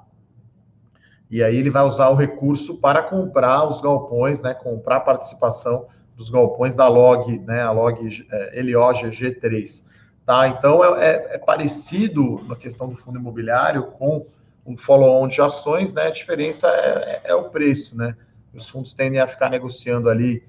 E 1.35 1.43
aí 1.43 1.57
ele 1.57 1.69
vai 1.69 1.83
usar 1.83 2.11
o 2.11 2.15
recurso 2.15 2.77
para 2.77 3.03
comprar 3.03 3.69
os 3.69 3.81
galpões, 3.81 4.41
né? 4.41 4.55
Comprar 4.55 4.99
a 4.99 5.01
participação 5.01 5.89
dos 6.17 6.31
galpões 6.31 6.77
da 6.77 6.87
Log, 6.87 7.41
né? 7.41 7.61
A 7.61 7.73
Log 7.73 8.25
é, 8.31 8.63
LOGG3. 8.63 9.85
Tá? 10.25 10.47
Então, 10.47 10.95
é, 10.95 11.11
é, 11.11 11.35
é 11.35 11.39
parecido 11.39 12.41
na 12.47 12.55
questão 12.55 12.89
do 12.89 12.95
fundo 12.95 13.19
imobiliário 13.19 13.83
com 13.83 14.25
um 14.65 14.77
follow-on 14.77 15.27
de 15.27 15.41
ações, 15.41 15.93
né? 15.93 16.03
A 16.03 16.11
diferença 16.11 16.69
é, 16.69 17.21
é, 17.25 17.31
é, 17.33 17.35
o 17.35 17.51
preço, 17.51 17.97
né? 17.97 18.15
Os 18.55 18.69
fundos 18.69 18.93
tendem 18.93 19.19
a 19.19 19.27
ficar 19.27 19.51
negociando 19.51 20.09
ali 20.09 20.41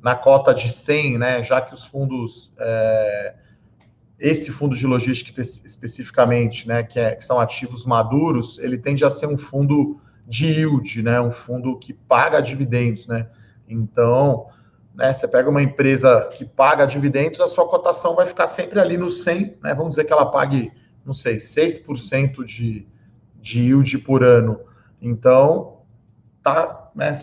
na 0.00 0.14
cota 0.14 0.54
de 0.54 0.70
100, 0.70 1.18
né? 1.18 1.42
Já 1.42 1.60
que 1.60 1.74
os 1.74 1.84
fundos, 1.84 2.52
é, 2.60 3.34
esse 4.20 4.52
fundo 4.52 4.76
de 4.76 4.86
logística 4.86 5.42
especificamente, 5.42 6.68
né? 6.68 6.84
Que, 6.84 7.00
é, 7.00 7.16
que, 7.16 7.24
são 7.24 7.40
ativos 7.40 7.84
maduros, 7.84 8.56
ele 8.60 8.78
tende 8.78 9.04
a 9.04 9.10
ser 9.10 9.26
um 9.26 9.36
fundo 9.36 10.00
de 10.28 10.46
yield, 10.46 11.02
né? 11.02 11.20
Um 11.20 11.30
fundo 11.30 11.78
que 11.78 11.92
paga 11.92 12.40
dividendos, 12.40 13.06
né? 13.06 13.28
Então, 13.66 14.46
né? 14.94 15.12
Você 15.12 15.26
pega 15.26 15.48
uma 15.48 15.62
empresa 15.62 16.28
que 16.36 16.44
paga 16.44 16.86
dividendos, 16.86 17.40
a 17.40 17.48
sua 17.48 17.66
cotação 17.66 18.14
vai 18.14 18.26
ficar 18.26 18.46
sempre 18.46 18.78
ali 18.78 18.96
no 18.96 19.10
100, 19.10 19.58
né? 19.62 19.74
Vamos 19.74 19.90
dizer 19.90 20.04
que 20.04 20.12
ela 20.12 20.30
pague, 20.30 20.70
não 21.04 21.12
sei, 21.12 21.36
6% 21.36 22.44
de 22.44 22.86
de 23.40 23.60
yield 23.60 23.98
por 23.98 24.22
ano. 24.22 24.60
Então, 25.00 25.78
tá, 26.42 26.90
né, 26.94 27.14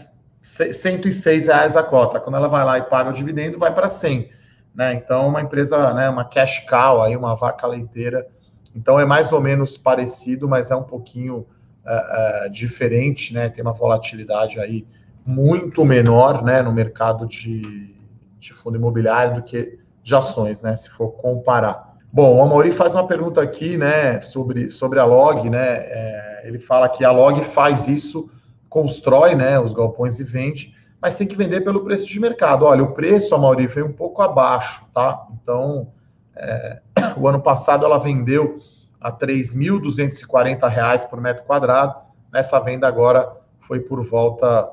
106 0.41 1.47
reais 1.47 1.75
a 1.75 1.83
cota. 1.83 2.19
Quando 2.19 2.35
ela 2.35 2.47
vai 2.47 2.63
lá 2.63 2.77
e 2.77 2.83
paga 2.83 3.09
o 3.09 3.13
dividendo, 3.13 3.59
vai 3.59 3.73
para 3.73 3.89
100. 3.89 4.29
Né? 4.73 4.93
Então, 4.93 5.27
uma 5.27 5.41
empresa, 5.41 5.93
né, 5.93 6.09
uma 6.09 6.25
cash 6.25 6.65
cow, 6.67 7.01
aí, 7.01 7.15
uma 7.15 7.35
vaca 7.35 7.67
leiteira. 7.67 8.27
Então, 8.73 8.99
é 8.99 9.05
mais 9.05 9.31
ou 9.31 9.41
menos 9.41 9.77
parecido, 9.77 10.47
mas 10.47 10.71
é 10.71 10.75
um 10.75 10.83
pouquinho 10.83 11.45
uh, 11.85 12.47
uh, 12.47 12.49
diferente, 12.49 13.33
né? 13.33 13.49
Tem 13.49 13.61
uma 13.61 13.73
volatilidade 13.73 14.59
aí 14.59 14.85
muito 15.25 15.83
menor, 15.83 16.43
né, 16.43 16.61
no 16.61 16.71
mercado 16.71 17.25
de, 17.25 17.95
de 18.39 18.53
fundo 18.53 18.77
imobiliário 18.77 19.35
do 19.35 19.41
que 19.41 19.79
de 20.03 20.15
ações, 20.15 20.61
né? 20.61 20.75
Se 20.75 20.89
for 20.89 21.11
comparar. 21.13 21.95
Bom, 22.15 22.37
o 22.37 22.41
Amaury 22.41 22.71
faz 22.71 22.95
uma 22.95 23.05
pergunta 23.05 23.41
aqui, 23.41 23.75
né, 23.75 24.21
sobre, 24.21 24.69
sobre 24.69 24.99
a 25.01 25.03
Log, 25.03 25.49
né, 25.49 25.59
é, 25.59 26.43
ele 26.45 26.57
fala 26.57 26.87
que 26.87 27.03
a 27.03 27.11
Log 27.11 27.43
faz 27.43 27.89
isso, 27.89 28.29
constrói, 28.69 29.35
né, 29.35 29.59
os 29.59 29.73
galpões 29.73 30.17
e 30.17 30.23
vende, 30.23 30.73
mas 31.01 31.17
tem 31.17 31.27
que 31.27 31.35
vender 31.35 31.59
pelo 31.59 31.83
preço 31.83 32.07
de 32.07 32.17
mercado. 32.17 32.63
Olha, 32.63 32.81
o 32.81 32.93
preço, 32.93 33.35
Amaury, 33.35 33.67
foi 33.67 33.83
um 33.83 33.91
pouco 33.91 34.21
abaixo, 34.21 34.85
tá? 34.93 35.27
Então, 35.33 35.89
é, 36.37 36.79
o 37.19 37.27
ano 37.27 37.41
passado 37.41 37.85
ela 37.85 37.99
vendeu 37.99 38.59
a 39.05 39.09
R$ 39.09 39.17
3.240 39.17 41.07
por 41.07 41.21
metro 41.21 41.43
quadrado, 41.43 41.95
nessa 42.33 42.59
venda 42.59 42.87
agora 42.87 43.31
foi 43.59 43.79
por 43.79 44.03
volta 44.03 44.67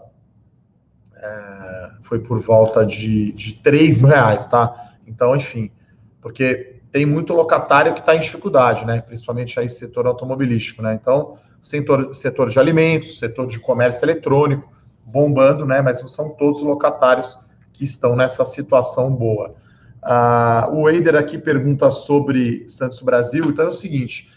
é, 1.14 1.90
foi 2.00 2.18
por 2.18 2.40
volta 2.40 2.86
de, 2.86 3.32
de 3.32 3.52
3 3.56 4.00
reais, 4.00 4.46
tá? 4.46 4.94
Então, 5.06 5.36
enfim, 5.36 5.70
porque 6.18 6.80
tem 6.90 7.04
muito 7.04 7.34
locatário 7.34 7.92
que 7.92 8.00
está 8.00 8.16
em 8.16 8.20
dificuldade, 8.20 8.86
né? 8.86 9.02
Principalmente 9.02 9.60
aí 9.60 9.68
setor 9.68 10.06
automobilístico, 10.06 10.80
né? 10.80 10.94
Então, 10.94 11.36
setor, 11.60 12.14
setor 12.14 12.48
de 12.48 12.58
alimentos, 12.58 13.18
setor 13.18 13.46
de 13.46 13.60
comércio 13.60 14.06
eletrônico, 14.06 14.72
bombando, 15.04 15.66
né? 15.66 15.82
Mas 15.82 15.98
são 16.10 16.30
todos 16.30 16.62
locatários 16.62 17.38
que 17.70 17.84
estão 17.84 18.16
nessa 18.16 18.46
situação 18.46 19.14
boa. 19.14 19.54
Ah, 20.02 20.68
o 20.72 20.88
Eider 20.88 21.14
aqui 21.14 21.38
pergunta 21.38 21.90
sobre 21.90 22.68
Santos 22.68 23.00
Brasil. 23.02 23.44
Então 23.46 23.66
é 23.66 23.68
o 23.68 23.72
seguinte, 23.72 24.28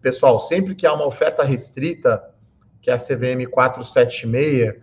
pessoal, 0.00 0.40
sempre 0.40 0.74
que 0.74 0.86
há 0.86 0.92
uma 0.92 1.06
oferta 1.06 1.44
restrita, 1.44 2.22
que 2.80 2.90
é 2.90 2.94
a 2.94 2.98
CVM 2.98 3.46
476, 3.50 4.74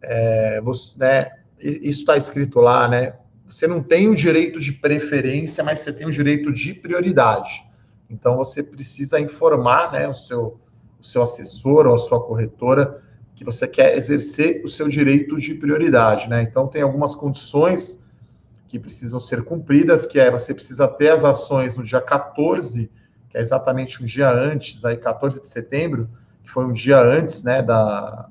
é, 0.00 0.60
você, 0.62 0.98
né, 0.98 1.30
isso 1.60 2.00
está 2.00 2.16
escrito 2.16 2.60
lá, 2.60 2.88
né? 2.88 3.14
Você 3.46 3.66
não 3.66 3.82
tem 3.82 4.08
o 4.08 4.14
direito 4.14 4.58
de 4.58 4.72
preferência, 4.72 5.62
mas 5.62 5.80
você 5.80 5.92
tem 5.92 6.06
o 6.06 6.10
direito 6.10 6.50
de 6.50 6.72
prioridade. 6.72 7.62
Então 8.08 8.36
você 8.36 8.62
precisa 8.62 9.20
informar 9.20 9.92
né, 9.92 10.08
o, 10.08 10.14
seu, 10.14 10.58
o 10.98 11.04
seu 11.04 11.22
assessor 11.22 11.86
ou 11.86 11.94
a 11.94 11.98
sua 11.98 12.20
corretora 12.20 13.02
que 13.34 13.44
você 13.44 13.68
quer 13.68 13.96
exercer 13.96 14.62
o 14.64 14.68
seu 14.68 14.88
direito 14.88 15.38
de 15.38 15.54
prioridade. 15.54 16.28
Né? 16.28 16.42
Então 16.42 16.66
tem 16.66 16.80
algumas 16.80 17.14
condições 17.14 18.02
que 18.72 18.78
precisam 18.78 19.20
ser 19.20 19.44
cumpridas, 19.44 20.06
que 20.06 20.18
é 20.18 20.30
você 20.30 20.54
precisa 20.54 20.88
ter 20.88 21.10
as 21.10 21.26
ações 21.26 21.76
no 21.76 21.84
dia 21.84 22.00
14, 22.00 22.90
que 23.28 23.36
é 23.36 23.40
exatamente 23.42 24.02
um 24.02 24.06
dia 24.06 24.30
antes, 24.30 24.82
aí 24.82 24.96
14 24.96 25.42
de 25.42 25.46
setembro, 25.46 26.08
que 26.42 26.50
foi 26.50 26.64
um 26.64 26.72
dia 26.72 26.98
antes 26.98 27.42
né, 27.42 27.60
da, 27.60 28.30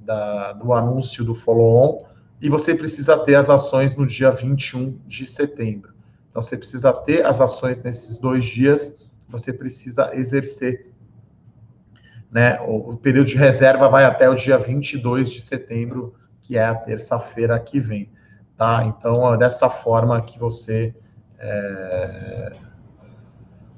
da 0.00 0.52
do 0.52 0.74
anúncio 0.74 1.24
do 1.24 1.34
follow-on, 1.34 2.04
e 2.42 2.50
você 2.50 2.74
precisa 2.74 3.16
ter 3.16 3.36
as 3.36 3.48
ações 3.48 3.96
no 3.96 4.06
dia 4.06 4.30
21 4.30 4.98
de 5.06 5.24
setembro. 5.24 5.94
Então, 6.28 6.42
você 6.42 6.58
precisa 6.58 6.92
ter 6.92 7.24
as 7.24 7.40
ações 7.40 7.82
nesses 7.82 8.18
dois 8.18 8.44
dias, 8.44 8.94
você 9.26 9.50
precisa 9.50 10.14
exercer. 10.14 10.90
Né? 12.30 12.60
O, 12.60 12.98
período 12.98 13.28
de 13.28 13.38
reserva 13.38 13.88
vai 13.88 14.04
até 14.04 14.28
o 14.28 14.34
dia 14.34 14.58
22 14.58 15.32
de 15.32 15.40
setembro, 15.40 16.14
que 16.42 16.58
é 16.58 16.66
a 16.66 16.74
terça-feira 16.74 17.58
que 17.58 17.80
vem. 17.80 18.10
Tá? 18.56 18.84
Então, 18.84 19.34
é 19.34 19.36
dessa 19.36 19.68
forma 19.68 20.20
que 20.22 20.38
você. 20.38 20.94
É... 21.38 22.52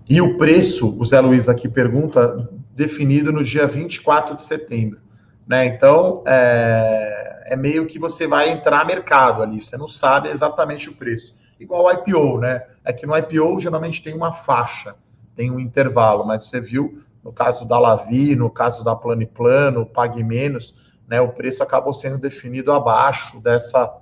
E 0.08 0.20
o 0.20 0.36
preço, 0.36 0.96
o 1.00 1.04
Zé 1.04 1.20
Luiz 1.20 1.48
aqui 1.48 1.68
pergunta, 1.68 2.48
definido 2.74 3.32
no 3.32 3.42
dia 3.42 3.66
24 3.66 4.36
de 4.36 4.42
setembro. 4.42 5.00
Né? 5.46 5.66
Então, 5.66 6.22
é, 6.26 7.44
é 7.46 7.56
meio 7.56 7.86
que 7.86 7.98
você 7.98 8.26
vai 8.26 8.50
entrar 8.50 8.84
mercado 8.84 9.42
ali, 9.42 9.60
você 9.60 9.76
não 9.76 9.88
sabe 9.88 10.28
exatamente 10.28 10.88
o 10.90 10.94
preço. 10.94 11.34
Igual 11.58 11.84
o 11.84 11.90
IPO, 11.90 12.38
né? 12.38 12.62
É 12.84 12.92
que 12.92 13.06
no 13.06 13.16
IPO 13.16 13.58
geralmente 13.60 14.02
tem 14.02 14.14
uma 14.14 14.32
faixa, 14.32 14.94
tem 15.34 15.50
um 15.50 15.58
intervalo, 15.58 16.26
mas 16.26 16.48
você 16.48 16.60
viu 16.60 17.02
no 17.24 17.32
caso 17.32 17.64
da 17.64 17.78
Lavi, 17.78 18.36
no 18.36 18.50
caso 18.50 18.84
da 18.84 18.94
Plano 18.94 19.26
Plano, 19.26 19.86
Pague 19.86 20.22
Menos, 20.22 20.74
né? 21.08 21.20
O 21.20 21.30
preço 21.30 21.62
acabou 21.62 21.94
sendo 21.94 22.18
definido 22.18 22.72
abaixo 22.72 23.40
dessa, 23.42 23.92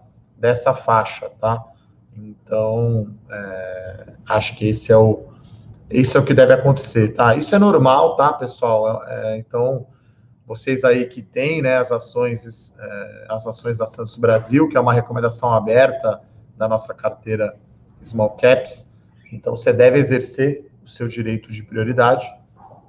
dessa 0.44 0.74
faixa, 0.74 1.30
tá? 1.40 1.64
Então, 2.14 3.16
é, 3.30 4.12
acho 4.28 4.54
que 4.58 4.68
esse 4.68 4.92
é 4.92 4.96
o 4.96 5.32
esse 5.88 6.16
é 6.16 6.20
o 6.20 6.24
que 6.24 6.34
deve 6.34 6.52
acontecer, 6.52 7.14
tá? 7.14 7.34
Isso 7.34 7.54
é 7.54 7.58
normal, 7.58 8.14
tá, 8.16 8.30
pessoal? 8.32 9.02
É, 9.06 9.38
então, 9.38 9.86
vocês 10.46 10.84
aí 10.84 11.06
que 11.06 11.22
têm 11.22 11.62
né, 11.62 11.76
as 11.76 11.90
ações, 11.90 12.74
é, 12.78 13.26
as 13.30 13.46
ações 13.46 13.78
da 13.78 13.86
Santos 13.86 14.16
Brasil, 14.16 14.68
que 14.68 14.76
é 14.76 14.80
uma 14.80 14.92
recomendação 14.92 15.50
aberta 15.54 16.20
da 16.58 16.68
nossa 16.68 16.92
carteira 16.92 17.56
Small 18.02 18.30
Caps, 18.30 18.92
então 19.32 19.56
você 19.56 19.72
deve 19.72 19.98
exercer 19.98 20.70
o 20.84 20.88
seu 20.88 21.08
direito 21.08 21.50
de 21.50 21.62
prioridade, 21.62 22.26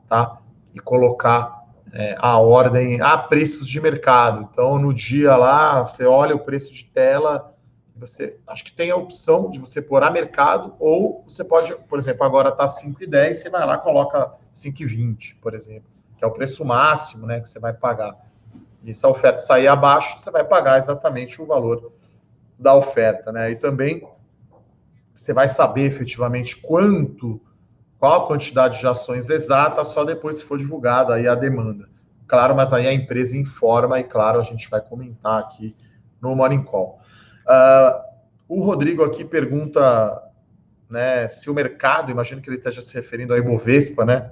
tá? 0.09 0.39
E 0.73 0.79
colocar 0.79 1.64
é, 1.95 2.15
a 2.19 2.37
ordem 2.37 3.01
a 3.01 3.17
preços 3.17 3.67
de 3.67 3.81
mercado. 3.81 4.47
Então, 4.51 4.77
no 4.77 4.93
dia 4.93 5.35
lá, 5.35 5.81
você 5.81 6.05
olha 6.05 6.35
o 6.35 6.39
preço 6.39 6.71
de 6.73 6.85
tela, 6.85 7.55
você 7.95 8.37
acho 8.45 8.65
que 8.65 8.71
tem 8.71 8.91
a 8.91 8.95
opção 8.95 9.49
de 9.49 9.57
você 9.57 9.81
pôr 9.81 10.03
a 10.03 10.11
mercado, 10.11 10.75
ou 10.77 11.23
você 11.27 11.43
pode, 11.43 11.73
por 11.87 11.97
exemplo, 11.97 12.23
agora 12.23 12.49
está 12.49 12.67
5,10, 12.67 13.33
você 13.33 13.49
vai 13.49 13.65
lá 13.65 13.77
coloca 13.77 14.33
5,20, 14.53 15.37
por 15.41 15.55
exemplo 15.55 15.95
que 16.17 16.23
é 16.23 16.27
o 16.27 16.31
preço 16.31 16.63
máximo 16.63 17.27
né, 17.27 17.39
que 17.39 17.49
você 17.49 17.59
vai 17.59 17.73
pagar. 17.73 18.15
E 18.83 18.93
se 18.93 19.05
a 19.05 19.09
oferta 19.09 19.39
sair 19.39 19.67
abaixo, 19.67 20.19
você 20.19 20.31
vai 20.31 20.43
pagar 20.43 20.77
exatamente 20.77 21.41
o 21.41 21.45
valor 21.45 21.91
da 22.57 22.75
oferta. 22.75 23.31
Né? 23.31 23.51
E 23.51 23.55
também 23.55 24.07
você 25.13 25.33
vai 25.33 25.47
saber 25.47 25.83
efetivamente 25.83 26.57
quanto, 26.57 27.41
qual 28.05 28.25
a 28.25 28.27
quantidade 28.27 28.79
de 28.79 28.85
ações 28.85 29.31
exata, 29.31 29.83
só 29.83 30.03
depois 30.03 30.35
se 30.35 30.43
for 30.43 30.59
divulgada 30.59 31.15
aí 31.15 31.27
a 31.27 31.33
demanda. 31.33 31.89
Claro, 32.27 32.55
mas 32.55 32.71
aí 32.71 32.85
a 32.85 32.93
empresa 32.93 33.35
informa 33.35 33.99
e, 33.99 34.03
claro, 34.03 34.39
a 34.39 34.43
gente 34.43 34.69
vai 34.69 34.79
comentar 34.79 35.39
aqui 35.39 35.75
no 36.21 36.35
Morning 36.35 36.61
Call. 36.61 36.99
Uh, 37.47 37.99
o 38.47 38.61
Rodrigo 38.61 39.03
aqui 39.03 39.25
pergunta 39.25 40.21
né, 40.87 41.27
se 41.27 41.49
o 41.49 41.53
mercado, 41.55 42.11
imagino 42.11 42.43
que 42.43 42.47
ele 42.47 42.57
esteja 42.57 42.79
se 42.79 42.93
referindo 42.93 43.33
ao 43.33 43.39
Ibovespa, 43.39 44.05
né? 44.05 44.29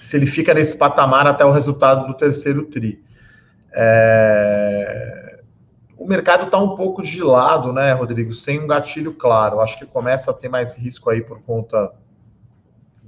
se 0.00 0.16
ele 0.16 0.26
fica 0.26 0.54
nesse 0.54 0.76
patamar 0.76 1.26
até 1.26 1.44
o 1.44 1.50
resultado 1.50 2.06
do 2.06 2.14
terceiro 2.14 2.64
TRI. 2.66 3.02
É... 3.74 5.40
O 5.96 6.06
mercado 6.06 6.44
está 6.44 6.58
um 6.58 6.76
pouco 6.76 7.02
de 7.02 7.24
lado, 7.24 7.72
né, 7.72 7.90
Rodrigo, 7.92 8.32
sem 8.32 8.60
um 8.60 8.68
gatilho 8.68 9.14
claro. 9.14 9.58
Acho 9.58 9.76
que 9.76 9.84
começa 9.84 10.30
a 10.30 10.34
ter 10.34 10.48
mais 10.48 10.76
risco 10.76 11.10
aí 11.10 11.20
por 11.20 11.42
conta 11.42 11.92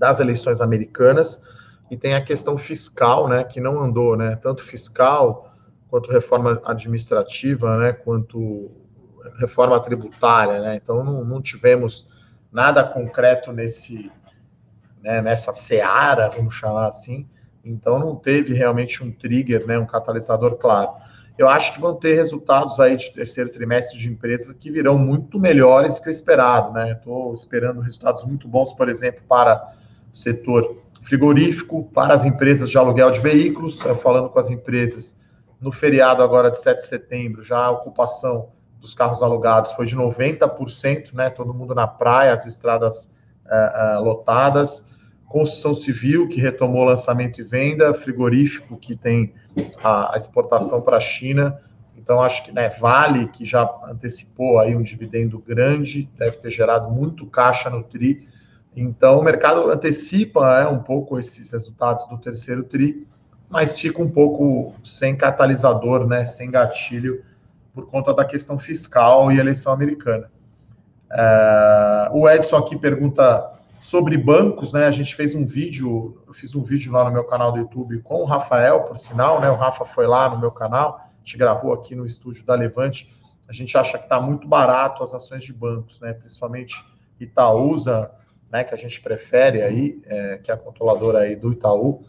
das 0.01 0.19
eleições 0.19 0.63
americanas 0.63 1.43
e 1.91 1.97
tem 1.97 2.15
a 2.15 2.25
questão 2.25 2.57
fiscal, 2.57 3.29
né, 3.29 3.45
que 3.45 3.61
não 3.61 3.79
andou, 3.79 4.17
né, 4.17 4.35
tanto 4.37 4.65
fiscal 4.65 5.53
quanto 5.91 6.11
reforma 6.11 6.61
administrativa, 6.65 7.77
né, 7.77 7.93
quanto 7.93 8.71
reforma 9.39 9.79
tributária, 9.79 10.61
né, 10.61 10.81
então 10.83 11.05
não, 11.05 11.23
não 11.23 11.43
tivemos 11.43 12.09
nada 12.51 12.83
concreto 12.83 13.53
nesse, 13.53 14.11
né, 15.03 15.21
nessa 15.21 15.53
seara, 15.53 16.31
vamos 16.31 16.55
chamar 16.55 16.87
assim, 16.87 17.29
então 17.63 17.99
não 17.99 18.17
teve 18.17 18.55
realmente 18.55 19.05
um 19.05 19.13
trigger, 19.13 19.67
né, 19.67 19.79
um 19.79 19.87
catalisador 19.87 20.57
claro. 20.57 20.93
Eu 21.37 21.49
acho 21.49 21.75
que 21.75 21.81
vão 21.81 21.95
ter 21.95 22.15
resultados 22.15 22.81
aí 22.81 22.97
de 22.97 23.13
terceiro 23.13 23.51
trimestre 23.51 23.99
de 23.99 24.09
empresas 24.09 24.55
que 24.55 24.71
virão 24.71 24.99
muito 24.99 25.39
melhores 25.39 25.99
que 25.99 26.09
o 26.09 26.11
esperado, 26.11 26.71
né? 26.71 26.93
Estou 26.93 27.33
esperando 27.33 27.81
resultados 27.81 28.25
muito 28.25 28.47
bons, 28.47 28.75
por 28.75 28.91
exemplo, 28.91 29.23
para 29.27 29.73
setor 30.12 30.77
frigorífico, 31.03 31.85
para 31.94 32.14
as 32.14 32.25
empresas 32.25 32.70
de 32.70 32.77
aluguel 32.77 33.11
de 33.11 33.20
veículos, 33.20 33.81
falando 34.03 34.29
com 34.29 34.38
as 34.38 34.51
empresas 34.51 35.16
no 35.61 35.70
feriado 35.70 36.23
agora 36.23 36.51
de 36.51 36.59
7 36.59 36.79
de 36.79 36.87
setembro, 36.87 37.42
já 37.42 37.59
a 37.59 37.70
ocupação 37.70 38.49
dos 38.81 38.94
carros 38.94 39.23
alugados 39.23 39.73
foi 39.73 39.85
de 39.85 39.94
90%, 39.94 41.12
né? 41.12 41.29
Todo 41.29 41.53
mundo 41.53 41.75
na 41.75 41.87
praia, 41.87 42.33
as 42.33 42.46
estradas 42.46 43.11
uh, 43.44 44.01
uh, 44.01 44.05
lotadas. 44.05 44.85
Construção 45.27 45.75
civil, 45.75 46.27
que 46.29 46.40
retomou 46.40 46.83
lançamento 46.83 47.40
e 47.40 47.44
venda, 47.44 47.94
frigorífico, 47.94 48.77
que 48.77 48.96
tem 48.96 49.33
a, 49.83 50.14
a 50.14 50.16
exportação 50.16 50.81
para 50.81 50.96
a 50.96 51.01
China. 51.01 51.61
Então, 51.96 52.20
acho 52.20 52.42
que 52.42 52.51
né, 52.51 52.68
Vale, 52.68 53.29
que 53.29 53.46
já 53.46 53.70
antecipou 53.88 54.59
aí 54.59 54.75
um 54.75 54.83
dividendo 54.83 55.38
grande, 55.38 56.11
deve 56.18 56.38
ter 56.38 56.51
gerado 56.51 56.90
muito 56.90 57.27
caixa 57.27 57.70
no 57.70 57.85
TRI. 57.85 58.27
Então, 58.76 59.18
o 59.18 59.22
mercado 59.22 59.68
antecipa 59.70 60.62
né, 60.62 60.68
um 60.68 60.78
pouco 60.78 61.18
esses 61.18 61.50
resultados 61.50 62.06
do 62.06 62.16
terceiro 62.18 62.62
TRI, 62.64 63.06
mas 63.48 63.78
fica 63.78 64.00
um 64.00 64.09
pouco 64.09 64.74
sem 64.85 65.16
catalisador, 65.16 66.06
né, 66.06 66.24
sem 66.24 66.50
gatilho, 66.50 67.24
por 67.74 67.87
conta 67.87 68.14
da 68.14 68.24
questão 68.24 68.59
fiscal 68.59 69.30
e 69.33 69.38
eleição 69.38 69.72
americana. 69.72 70.30
É, 71.12 72.11
o 72.12 72.28
Edson 72.28 72.56
aqui 72.56 72.76
pergunta 72.76 73.52
sobre 73.80 74.16
bancos, 74.16 74.72
né? 74.72 74.87
A 74.87 74.90
gente 74.90 75.14
fez 75.14 75.35
um 75.35 75.46
vídeo, 75.46 76.22
eu 76.26 76.35
fiz 76.35 76.54
um 76.54 76.62
vídeo 76.62 76.92
lá 76.92 77.04
no 77.04 77.11
meu 77.11 77.24
canal 77.24 77.50
do 77.50 77.59
YouTube 77.59 78.00
com 78.02 78.22
o 78.22 78.24
Rafael, 78.24 78.83
por 78.83 78.96
sinal, 78.96 79.40
né? 79.40 79.50
O 79.50 79.56
Rafa 79.56 79.85
foi 79.85 80.06
lá 80.06 80.28
no 80.28 80.38
meu 80.38 80.50
canal, 80.50 81.00
a 81.00 81.24
gente 81.24 81.37
gravou 81.37 81.72
aqui 81.72 81.94
no 81.94 82.04
estúdio 82.04 82.44
da 82.44 82.54
Levante. 82.54 83.11
A 83.48 83.52
gente 83.52 83.76
acha 83.76 83.98
que 83.98 84.04
está 84.04 84.20
muito 84.20 84.46
barato 84.46 85.02
as 85.02 85.12
ações 85.12 85.42
de 85.42 85.52
bancos, 85.52 85.98
né? 86.00 86.12
Principalmente 86.12 86.85
Itaúsa, 87.18 88.11
né, 88.51 88.65
que 88.65 88.75
a 88.75 88.79
gente 88.79 89.01
prefere 89.01 89.63
aí, 89.63 90.03
é, 90.07 90.39
que 90.39 90.51
é 90.51 90.55
a 90.55 90.57
controladora 90.57 91.21
aí 91.21 91.37
do 91.37 91.53
Itaú, 91.53 92.03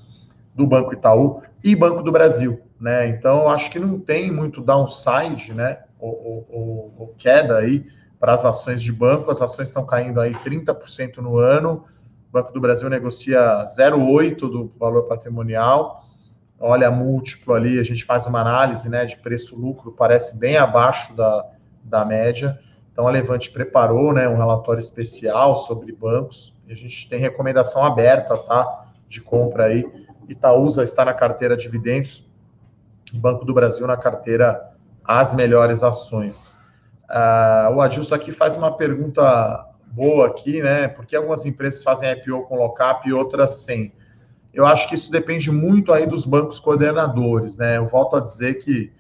do 0.56 0.66
Banco 0.66 0.94
Itaú 0.94 1.42
e 1.64 1.76
Banco 1.76 2.02
do 2.02 2.12
Brasil, 2.12 2.62
né? 2.80 3.08
Então 3.08 3.48
acho 3.48 3.70
que 3.72 3.80
não 3.80 4.00
tem 4.00 4.32
muito 4.32 4.62
downside, 4.62 5.54
né? 5.54 5.84
Ou, 6.00 6.48
ou, 6.50 6.94
ou 6.98 7.08
queda 7.18 7.58
aí 7.58 7.86
para 8.20 8.34
as 8.34 8.44
ações 8.44 8.82
de 8.82 8.92
banco, 8.92 9.32
as 9.32 9.42
ações 9.42 9.68
estão 9.68 9.86
caindo 9.86 10.20
aí 10.20 10.34
30% 10.34 11.18
no 11.18 11.38
ano. 11.38 11.86
O 12.30 12.32
Banco 12.32 12.52
do 12.52 12.60
Brasil 12.60 12.90
negocia 12.90 13.64
0,8 13.66 14.38
do 14.40 14.72
valor 14.78 15.04
patrimonial. 15.04 16.06
Olha 16.60 16.92
múltiplo 16.92 17.54
ali, 17.54 17.80
a 17.80 17.84
gente 17.84 18.06
faz 18.06 18.28
uma 18.28 18.42
análise 18.42 18.88
né, 18.88 19.06
de 19.06 19.18
preço-lucro, 19.18 19.92
parece 19.92 20.38
bem 20.38 20.58
abaixo 20.58 21.16
da, 21.16 21.46
da 21.84 22.06
média. 22.06 22.60
Então, 22.92 23.08
a 23.08 23.12
Levante 23.12 23.50
preparou 23.52 24.14
né, 24.14 24.28
um 24.28 24.38
relatório 24.38 24.80
especial 24.80 25.56
sobre 25.56 25.92
bancos. 25.94 26.54
A 26.70 26.76
gente 26.76 27.10
tem 27.10 27.20
recomendação 27.20 27.84
aberta 27.84 28.38
tá, 28.38 28.86
de 29.08 29.22
compra 29.22 29.66
aí. 29.66 29.86
Itaúsa 30.28 30.84
está 30.84 31.04
na 31.04 31.14
carteira 31.14 31.56
dividendos, 31.58 32.30
Banco 33.14 33.44
do 33.44 33.54
Brasil 33.54 33.86
na 33.86 33.98
carteira 33.98 34.72
as 35.04 35.34
melhores 35.34 35.84
ações. 35.84 36.54
Uh, 37.10 37.76
o 37.76 37.82
Adilson 37.82 38.16
aqui 38.16 38.32
faz 38.32 38.56
uma 38.56 38.72
pergunta 38.78 39.68
boa 39.88 40.28
aqui, 40.28 40.62
né? 40.62 40.88
Por 40.88 41.06
que 41.06 41.16
algumas 41.16 41.46
empresas 41.46 41.84
fazem 41.84 42.10
IPO 42.10 42.44
com 42.44 42.56
lockup 42.56 43.08
e 43.08 43.12
outras 43.12 43.56
sem? 43.56 43.94
Eu 44.54 44.66
acho 44.66 44.88
que 44.88 44.96
isso 44.96 45.12
depende 45.12 45.52
muito 45.52 45.92
aí 45.92 46.06
dos 46.06 46.26
bancos 46.26 46.60
coordenadores, 46.60 47.58
né? 47.58 47.78
Eu 47.78 47.88
volto 47.88 48.16
a 48.16 48.20
dizer 48.22 48.56
que 48.56 48.92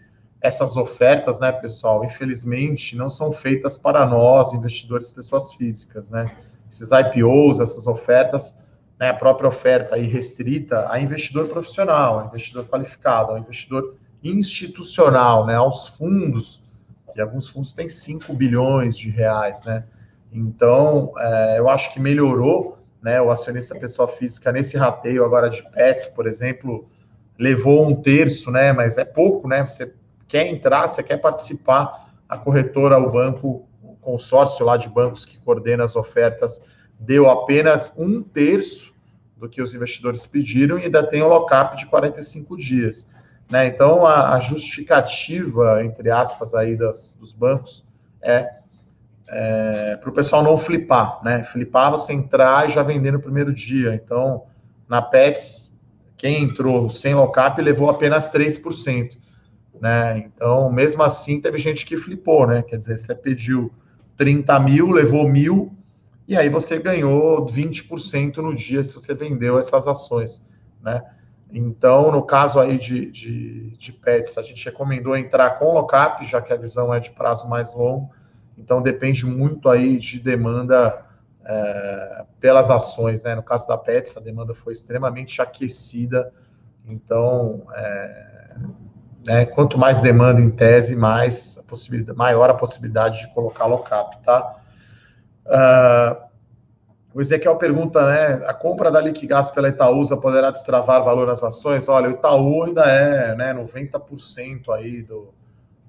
essas 0.42 0.76
ofertas, 0.76 1.40
né, 1.40 1.52
pessoal, 1.52 2.04
infelizmente 2.04 2.96
não 2.96 3.10
são 3.10 3.32
feitas 3.32 3.78
para 3.78 4.06
nós, 4.08 4.54
investidores, 4.54 5.12
pessoas 5.12 5.54
físicas, 5.54 6.10
né? 6.10 6.32
Esses 6.70 6.90
IPOs, 6.92 7.60
essas 7.60 7.86
ofertas, 7.86 8.58
né, 9.00 9.10
a 9.10 9.14
própria 9.14 9.48
oferta 9.48 9.96
aí 9.96 10.08
restrita 10.08 10.92
a 10.92 11.00
investidor 11.00 11.48
profissional, 11.48 12.20
a 12.20 12.26
investidor 12.26 12.66
qualificado, 12.66 13.34
a 13.34 13.40
investidor 13.40 13.96
institucional, 14.24 15.46
né, 15.46 15.56
aos 15.56 15.90
fundos, 15.90 16.64
que 17.14 17.22
alguns 17.22 17.48
fundos 17.48 17.72
têm 17.74 17.88
5 17.88 18.34
bilhões 18.34 18.98
de 18.98 19.10
reais, 19.10 19.64
né? 19.64 19.84
Então, 20.32 21.14
é, 21.20 21.60
eu 21.60 21.70
acho 21.70 21.94
que 21.94 22.00
melhorou, 22.00 22.80
né, 23.02 23.22
o 23.22 23.30
acionista 23.30 23.76
pessoa 23.76 24.08
física 24.08 24.52
nesse 24.52 24.78
rateio 24.78 25.26
agora 25.26 25.50
de 25.50 25.62
pets, 25.72 26.08
por 26.08 26.26
exemplo, 26.26 26.88
levou 27.38 27.86
um 27.86 27.96
terço, 28.02 28.50
né, 28.50 28.72
mas 28.72 28.98
é 28.98 29.04
pouco, 29.04 29.48
né, 29.48 29.66
você 29.66 29.92
quer 30.32 30.48
entrar, 30.48 30.88
você 30.88 31.04
quer 31.04 31.17
participar, 31.17 32.10
a 32.28 32.38
corretora, 32.38 32.98
o 32.98 33.12
banco, 33.12 33.67
o 33.84 33.98
consórcio 33.98 34.65
lá 34.65 34.78
de 34.78 34.88
bancos 34.88 35.26
que 35.26 35.38
coordena 35.38 35.84
as 35.84 35.98
ofertas, 35.98 36.63
deu 36.98 37.30
apenas 37.30 37.94
um 37.98 38.24
terço 38.24 38.94
do 39.36 39.50
que 39.50 39.62
os 39.62 39.76
investidores 39.76 40.26
pediram 40.26 40.80
e 40.80 40.84
ainda 40.84 41.06
tem 41.06 41.22
o 41.22 41.28
lock-up 41.28 41.76
de 41.76 41.86
45 41.88 42.56
dias. 42.56 43.06
Né? 43.50 43.67
Então, 43.67 44.06
a, 44.06 44.36
a, 44.36 44.39
justificativa, 44.39 45.84
entre 45.84 46.10
aspas, 46.10 46.56
aí 46.56 46.78
das, 46.78 47.17
dos 47.20 47.34
bancos 47.34 47.84
é, 48.22 48.50
é 49.28 49.98
para 49.98 50.10
o 50.10 50.13
pessoal 50.13 50.41
não 50.41 50.56
flipar. 50.56 51.20
Né? 51.26 51.44
Flipar, 51.44 51.91
você 51.91 52.13
entrar 52.13 52.70
e 52.70 52.72
já 52.72 52.84
vender 52.84 53.12
no 53.12 53.20
primeiro 53.20 53.54
dia. 53.54 53.94
Então, 53.94 54.46
na 54.88 55.02
Pets, 55.02 55.78
quem 56.15 56.41
entrou 56.41 56.89
sem 56.89 57.13
lock-up 57.13 57.62
levou 57.62 57.89
apenas 57.89 58.32
3% 58.32 59.20
né? 59.82 60.20
Então, 60.20 60.72
mesmo 60.72 61.02
assim, 61.02 61.41
teve 61.41 61.58
gente 61.58 61.84
que 61.88 61.98
flipou, 61.98 62.46
né? 62.46 62.62
Quer 62.62 62.78
dizer, 62.78 63.00
você 63.00 63.15
pediu 63.15 63.74
30 64.15 64.60
mil, 64.60 64.91
levou 64.91 65.28
mil, 65.28 65.76
e 66.28 66.38
aí 66.38 66.50
você 66.50 66.78
ganhou 66.78 67.44
20% 67.48 68.38
no 68.38 68.54
dia 68.54 68.84
se 68.84 68.94
você 68.94 69.15
vendeu 69.15 69.58
essas 69.58 69.88
ações, 69.88 70.46
né? 70.84 71.04
Então, 71.52 72.12
no 72.12 72.22
caso 72.22 72.60
aí 72.60 72.78
de, 72.78 73.08
de, 73.12 73.72
de 73.72 73.91
pets, 73.91 74.38
a 74.38 74.44
gente 74.44 74.63
recomendou 74.63 75.17
entrar 75.17 75.58
com 75.58 75.74
lockup, 75.74 76.24
já 76.26 76.39
que 76.41 76.54
a 76.54 76.58
visão 76.58 76.94
é 76.94 77.00
de 77.00 77.10
prazo 77.10 77.50
mais 77.50 77.74
longo, 77.74 78.12
então 78.56 78.84
depende 78.84 79.26
muito 79.26 79.67
aí 79.67 79.98
de 79.98 80.20
demanda 80.20 81.06
é, 81.44 82.24
pelas 82.39 82.70
ações, 82.70 83.24
né? 83.24 83.34
No 83.34 83.41
caso 83.41 83.67
da 83.67 83.78
Pets, 83.78 84.15
a 84.15 84.20
demanda 84.20 84.54
foi 84.54 84.74
extremamente 84.74 85.41
aquecida, 85.41 86.32
então 86.88 87.63
é, 87.74 88.56
né? 89.24 89.46
Quanto 89.46 89.78
mais 89.78 90.00
demanda 90.00 90.42
em 90.42 90.50
tese, 90.50 90.96
mais 90.96 91.58
a 91.58 91.64
possibilidade, 91.64 92.18
maior 92.18 92.50
a 92.50 92.54
possibilidade 92.54 93.22
de 93.22 93.34
colocar 93.34 93.66
lockup, 93.66 94.18
tá? 94.24 94.56
Uh, 95.46 96.32
o 97.14 97.20
Ezequiel 97.20 97.58
pergunta, 97.58 98.06
né? 98.06 98.46
A 98.48 98.54
compra 98.54 98.90
da 98.90 99.02
Liquigás 99.02 99.50
pela 99.50 99.68
Itaúsa 99.68 100.16
poderá 100.16 100.50
destravar 100.50 101.04
valor 101.04 101.28
nas 101.28 101.44
ações? 101.44 101.90
Olha, 101.90 102.10
o 102.10 102.14
Itaú 102.14 102.64
ainda 102.64 102.84
é 102.86 103.36
né, 103.36 103.54
90% 103.54 104.70
aí 104.74 105.02
do, 105.02 105.34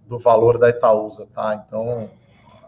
do 0.09 0.19
valor 0.19 0.59
da 0.59 0.69
Itaúsa, 0.69 1.27
tá? 1.33 1.65
Então, 1.67 2.11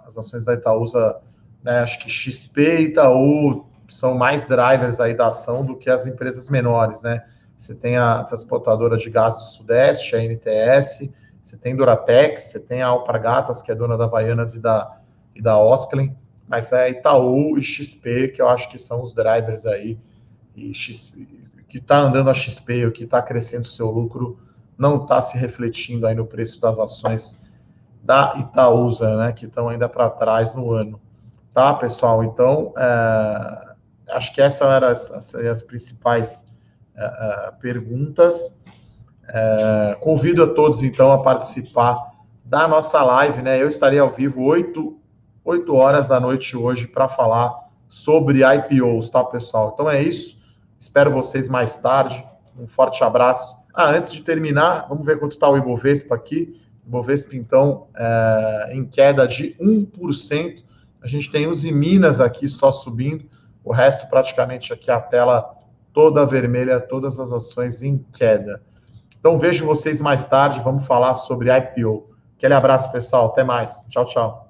as 0.06 0.16
ações 0.16 0.44
da 0.44 0.54
Itaúsa, 0.54 1.20
né, 1.64 1.80
acho 1.80 1.98
que 1.98 2.08
XP 2.08 2.60
e 2.60 2.82
Itaú 2.84 3.66
são 3.88 4.14
mais 4.14 4.44
drivers 4.44 5.00
aí 5.00 5.14
da 5.14 5.26
ação 5.26 5.64
do 5.64 5.76
que 5.76 5.90
as 5.90 6.06
empresas 6.06 6.48
menores, 6.48 7.02
né? 7.02 7.24
Você 7.56 7.74
tem 7.74 7.96
a 7.96 8.22
transportadora 8.24 8.96
de 8.96 9.08
gás 9.10 9.36
do 9.36 9.44
Sudeste, 9.44 10.16
a 10.16 10.22
NTS, 10.22 11.10
você 11.42 11.56
tem 11.56 11.76
Duratex, 11.76 12.42
você 12.42 12.60
tem 12.60 12.82
a 12.82 12.86
Alpargatas, 12.86 13.62
que 13.62 13.70
é 13.70 13.74
dona 13.74 13.96
da 13.96 14.04
Havaianas 14.04 14.54
e 14.54 14.60
da, 14.60 14.98
e 15.34 15.42
da 15.42 15.58
Osklen, 15.58 16.16
mas 16.48 16.72
é 16.72 16.90
Itaú 16.90 17.58
e 17.58 17.62
XP, 17.62 18.28
que 18.28 18.40
eu 18.40 18.48
acho 18.48 18.70
que 18.70 18.78
são 18.78 19.02
os 19.02 19.12
drivers 19.12 19.66
aí, 19.66 19.98
e 20.56 20.72
que 21.68 21.78
está 21.78 21.98
andando 21.98 22.30
a 22.30 22.34
XP, 22.34 22.86
o 22.86 22.92
que 22.92 23.04
está 23.04 23.20
crescendo 23.20 23.66
seu 23.66 23.90
lucro, 23.90 24.38
não 24.76 25.02
está 25.02 25.20
se 25.20 25.36
refletindo 25.36 26.06
aí 26.06 26.14
no 26.14 26.26
preço 26.26 26.60
das 26.60 26.78
ações 26.78 27.38
da 28.02 28.34
Itaúsa, 28.36 29.16
né, 29.16 29.32
que 29.32 29.46
estão 29.46 29.68
ainda 29.68 29.88
para 29.88 30.10
trás 30.10 30.54
no 30.54 30.72
ano. 30.72 31.00
Tá, 31.52 31.72
pessoal? 31.74 32.24
Então, 32.24 32.72
é, 32.76 33.74
acho 34.10 34.32
que 34.34 34.40
essas 34.40 34.68
eram 34.68 34.88
as, 34.88 35.10
as, 35.10 35.34
as 35.34 35.62
principais 35.62 36.52
uh, 36.96 37.56
perguntas. 37.60 38.60
Uh, 39.24 39.98
convido 40.00 40.42
a 40.42 40.46
todos, 40.46 40.82
então, 40.82 41.12
a 41.12 41.22
participar 41.22 42.12
da 42.44 42.68
nossa 42.68 43.02
live, 43.02 43.40
né? 43.42 43.60
Eu 43.60 43.68
estarei 43.68 43.98
ao 43.98 44.10
vivo 44.10 44.42
8, 44.42 44.98
8 45.44 45.74
horas 45.74 46.08
da 46.08 46.20
noite 46.20 46.56
hoje 46.56 46.86
para 46.86 47.08
falar 47.08 47.64
sobre 47.88 48.42
IPOs, 48.44 49.08
tá, 49.08 49.24
pessoal? 49.24 49.70
Então 49.72 49.88
é 49.88 50.02
isso. 50.02 50.38
Espero 50.78 51.10
vocês 51.10 51.48
mais 51.48 51.78
tarde. 51.78 52.24
Um 52.58 52.66
forte 52.66 53.02
abraço. 53.02 53.56
Ah, 53.72 53.90
antes 53.90 54.12
de 54.12 54.22
terminar, 54.22 54.86
vamos 54.88 55.04
ver 55.04 55.18
quanto 55.18 55.32
está 55.32 55.48
o 55.48 55.56
Ibovespa 55.56 56.14
aqui. 56.14 56.60
Ibovespa, 56.86 57.34
então, 57.34 57.86
é, 57.96 58.72
em 58.72 58.84
queda 58.84 59.26
de 59.26 59.56
1%. 59.60 60.62
A 61.02 61.06
gente 61.06 61.30
tem 61.30 61.46
os 61.46 61.64
Minas 61.64 62.20
aqui 62.20 62.46
só 62.46 62.70
subindo. 62.70 63.24
O 63.64 63.72
resto, 63.72 64.06
praticamente, 64.08 64.72
aqui 64.72 64.90
a 64.90 65.00
tela 65.00 65.54
toda 65.94 66.26
vermelha, 66.26 66.78
todas 66.78 67.18
as 67.18 67.32
ações 67.32 67.82
em 67.82 68.04
queda. 68.12 68.60
Então, 69.18 69.38
vejo 69.38 69.64
vocês 69.64 70.02
mais 70.02 70.26
tarde. 70.26 70.60
Vamos 70.62 70.86
falar 70.86 71.14
sobre 71.14 71.48
IPO. 71.56 72.10
Aquele 72.36 72.52
abraço, 72.52 72.92
pessoal. 72.92 73.28
Até 73.28 73.42
mais. 73.42 73.86
Tchau, 73.88 74.04
tchau. 74.04 74.44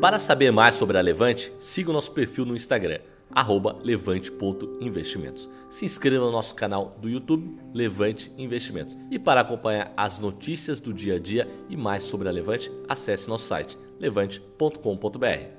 Para 0.00 0.18
saber 0.18 0.50
mais 0.50 0.76
sobre 0.76 0.96
a 0.96 1.00
Levante, 1.00 1.52
siga 1.58 1.90
o 1.90 1.92
nosso 1.92 2.12
perfil 2.12 2.44
no 2.44 2.54
Instagram, 2.54 3.00
levante.investimentos. 3.82 5.50
Se 5.68 5.84
inscreva 5.84 6.24
no 6.24 6.30
nosso 6.30 6.54
canal 6.54 6.96
do 7.00 7.08
YouTube, 7.08 7.58
Levante 7.74 8.32
Investimentos. 8.38 8.96
E 9.10 9.18
para 9.18 9.40
acompanhar 9.40 9.92
as 9.96 10.20
notícias 10.20 10.80
do 10.80 10.94
dia 10.94 11.16
a 11.16 11.18
dia 11.18 11.48
e 11.68 11.76
mais 11.76 12.04
sobre 12.04 12.28
a 12.28 12.32
Levante, 12.32 12.70
acesse 12.88 13.28
nosso 13.28 13.46
site 13.46 13.76
levante.com.br. 13.98 15.57